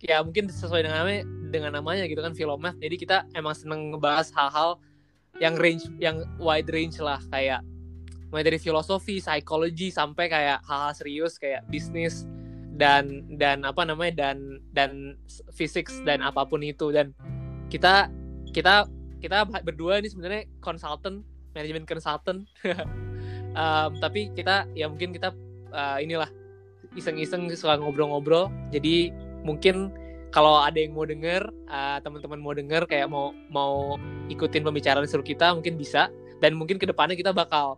ya 0.00 0.16
mungkin 0.24 0.48
sesuai 0.48 0.80
dengan 0.80 1.04
namanya 1.04 1.22
dengan 1.52 1.72
namanya 1.76 2.04
gitu 2.08 2.24
kan 2.24 2.32
filomath 2.32 2.80
jadi 2.80 2.96
kita 2.96 3.16
emang 3.36 3.52
seneng 3.52 3.92
ngebahas 3.92 4.32
hal-hal 4.32 4.80
yang 5.44 5.60
range 5.60 5.84
yang 6.00 6.24
wide 6.40 6.72
range 6.72 6.96
lah 7.04 7.20
kayak 7.28 7.60
mulai 8.30 8.46
dari 8.46 8.58
filosofi, 8.62 9.18
psikologi 9.18 9.90
sampai 9.90 10.30
kayak 10.30 10.62
hal-hal 10.64 10.94
serius 10.94 11.36
kayak 11.36 11.66
bisnis 11.66 12.24
dan 12.78 13.26
dan 13.36 13.66
apa 13.66 13.84
namanya 13.84 14.30
dan 14.30 14.62
dan 14.72 15.18
physics 15.52 16.00
dan 16.06 16.22
apa 16.24 16.46
pun 16.46 16.62
itu 16.62 16.94
dan 16.94 17.12
kita 17.68 18.08
kita 18.54 18.86
kita 19.20 19.44
berdua 19.62 20.00
ini 20.00 20.08
sebenarnya 20.08 20.48
consultant 20.64 21.22
manajemen 21.54 21.86
consultant. 21.86 22.46
Um, 23.50 23.98
tapi 23.98 24.30
kita 24.30 24.70
ya 24.78 24.86
mungkin 24.86 25.10
kita 25.10 25.34
uh, 25.74 25.98
inilah 25.98 26.30
iseng-iseng 26.94 27.50
suka 27.50 27.82
ngobrol-ngobrol. 27.82 28.46
Jadi 28.70 29.10
mungkin 29.42 29.90
kalau 30.30 30.62
ada 30.62 30.78
yang 30.78 30.94
mau 30.94 31.02
denger 31.02 31.50
uh, 31.66 31.98
teman-teman 31.98 32.38
mau 32.38 32.54
denger 32.54 32.86
kayak 32.86 33.10
mau 33.10 33.34
mau 33.50 33.98
ikutin 34.30 34.62
pembicaraan 34.62 35.02
seru 35.10 35.26
kita 35.26 35.50
mungkin 35.50 35.74
bisa. 35.74 36.14
Dan 36.38 36.54
mungkin 36.54 36.78
ke 36.78 36.86
depannya 36.86 37.18
kita 37.18 37.34
bakal 37.34 37.74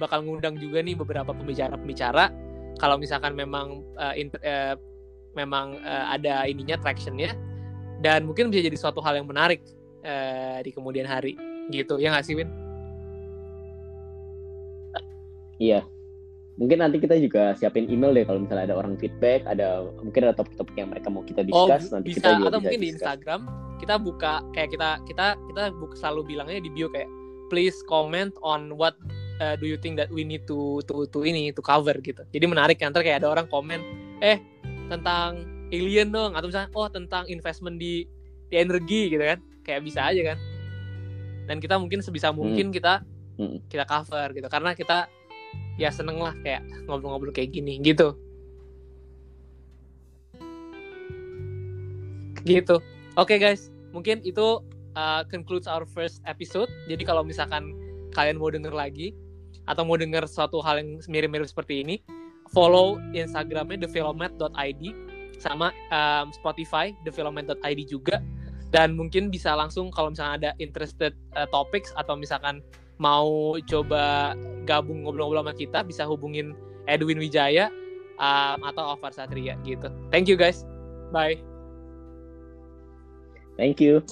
bakal 0.00 0.24
ngundang 0.24 0.56
juga 0.56 0.80
nih 0.80 0.96
beberapa 0.96 1.36
pembicara-pembicara. 1.36 2.32
Kalau 2.80 2.96
misalkan 2.96 3.36
memang 3.36 3.84
uh, 4.00 4.16
int- 4.16 4.40
uh, 4.40 4.74
memang 5.36 5.84
uh, 5.84 6.16
ada 6.16 6.48
ininya 6.48 6.80
tractionnya. 6.80 7.36
Dan 8.00 8.24
mungkin 8.24 8.48
bisa 8.48 8.64
jadi 8.64 8.76
suatu 8.80 9.04
hal 9.04 9.20
yang 9.20 9.28
menarik 9.28 9.60
uh, 10.04 10.58
di 10.60 10.70
kemudian 10.70 11.08
hari 11.08 11.34
gitu 11.72 11.96
ya 11.96 12.12
nggak 12.12 12.24
sih 12.28 12.36
Win? 12.36 12.48
Iya. 15.58 15.80
Mungkin 16.54 16.78
nanti 16.78 17.02
kita 17.02 17.18
juga 17.18 17.58
siapin 17.58 17.90
email 17.90 18.14
deh 18.14 18.22
kalau 18.22 18.38
misalnya 18.38 18.70
ada 18.70 18.76
orang 18.78 18.94
feedback, 18.94 19.42
ada 19.42 19.82
mungkin 19.98 20.30
ada 20.30 20.38
topik-topik 20.38 20.78
yang 20.78 20.94
mereka 20.94 21.10
mau 21.10 21.26
kita 21.26 21.42
Oh 21.50 21.66
discuss 21.66 21.90
nanti 21.90 22.14
bisa 22.14 22.22
kita 22.22 22.30
juga 22.38 22.46
atau 22.46 22.60
bisa 22.62 22.66
mungkin 22.70 22.78
di 22.78 22.86
discuss. 22.86 23.02
Instagram 23.02 23.40
kita 23.82 23.94
buka 23.98 24.34
kayak 24.54 24.70
kita 24.70 24.90
kita 25.10 25.26
kita 25.50 25.62
buka, 25.82 25.94
selalu 25.98 26.22
bilangnya 26.30 26.62
di 26.62 26.70
bio 26.70 26.86
kayak 26.94 27.10
please 27.50 27.74
comment 27.90 28.30
on 28.46 28.70
what 28.78 28.94
uh, 29.42 29.58
do 29.58 29.66
you 29.66 29.74
think 29.74 29.98
that 29.98 30.06
we 30.14 30.22
need 30.22 30.46
to 30.46 30.78
to 30.86 31.10
to 31.10 31.26
ini 31.26 31.50
to 31.50 31.58
cover 31.58 31.94
gitu. 31.98 32.22
Jadi 32.30 32.44
menarik 32.46 32.78
kan 32.78 32.94
kayak 32.94 33.26
ada 33.26 33.34
orang 33.34 33.50
komen 33.50 33.82
eh 34.22 34.38
tentang 34.86 35.42
alien 35.74 36.14
dong 36.14 36.38
atau 36.38 36.46
misalnya 36.46 36.70
oh 36.78 36.86
tentang 36.86 37.26
investment 37.26 37.82
di 37.82 38.06
di 38.46 38.56
energi 38.62 39.10
gitu 39.10 39.26
kan. 39.26 39.42
Kayak 39.64 39.80
bisa 39.82 40.00
aja 40.06 40.34
kan. 40.34 40.38
Dan 41.44 41.56
kita 41.60 41.76
mungkin 41.80 42.00
sebisa 42.00 42.30
mungkin 42.32 42.70
kita 42.72 43.04
Hmm. 43.34 43.58
kita 43.66 43.82
cover 43.82 44.30
gitu 44.30 44.46
karena 44.46 44.78
kita 44.78 45.10
ya 45.74 45.90
seneng 45.90 46.22
lah 46.22 46.38
kayak 46.46 46.62
ngobrol-ngobrol 46.86 47.34
kayak 47.34 47.50
gini 47.50 47.82
gitu. 47.82 48.14
gitu. 52.44 52.76
Oke 53.16 53.40
guys, 53.40 53.72
mungkin 53.90 54.20
itu 54.22 54.60
uh, 54.94 55.22
concludes 55.32 55.66
our 55.66 55.88
first 55.88 56.20
episode. 56.28 56.68
Jadi 56.86 57.02
kalau 57.02 57.24
misalkan 57.24 57.72
kalian 58.12 58.36
mau 58.36 58.52
denger 58.52 58.70
lagi 58.70 59.16
atau 59.64 59.82
mau 59.82 59.96
denger 59.96 60.28
suatu 60.28 60.60
hal 60.60 60.78
yang 60.78 61.00
mirip-mirip 61.08 61.48
seperti 61.48 61.80
ini, 61.80 62.04
follow 62.52 63.00
Instagramnya 63.16 63.88
thefilmet.id 63.88 64.82
sama 65.40 65.72
um, 65.88 66.30
Spotify 66.36 66.92
thefilmet.id 67.02 67.80
juga. 67.88 68.20
Dan 68.74 68.98
mungkin 68.98 69.30
bisa 69.30 69.54
langsung 69.54 69.94
kalau 69.94 70.10
misalkan 70.10 70.42
ada 70.42 70.50
interested 70.58 71.14
uh, 71.38 71.46
topics 71.54 71.94
atau 71.94 72.18
misalkan 72.18 72.58
mau 72.98 73.54
coba 73.70 74.34
gabung 74.66 75.06
ngobrol-ngobrol 75.06 75.46
sama 75.46 75.54
kita 75.54 75.86
bisa 75.86 76.02
hubungin 76.02 76.58
Edwin 76.90 77.22
Wijaya 77.22 77.70
um, 78.18 78.58
atau 78.66 78.98
Alvar 78.98 79.14
Satria 79.14 79.54
gitu. 79.62 79.86
Thank 80.10 80.26
you 80.26 80.34
guys. 80.34 80.66
Bye. 81.14 81.38
Thank 83.54 83.78
you. 83.78 84.02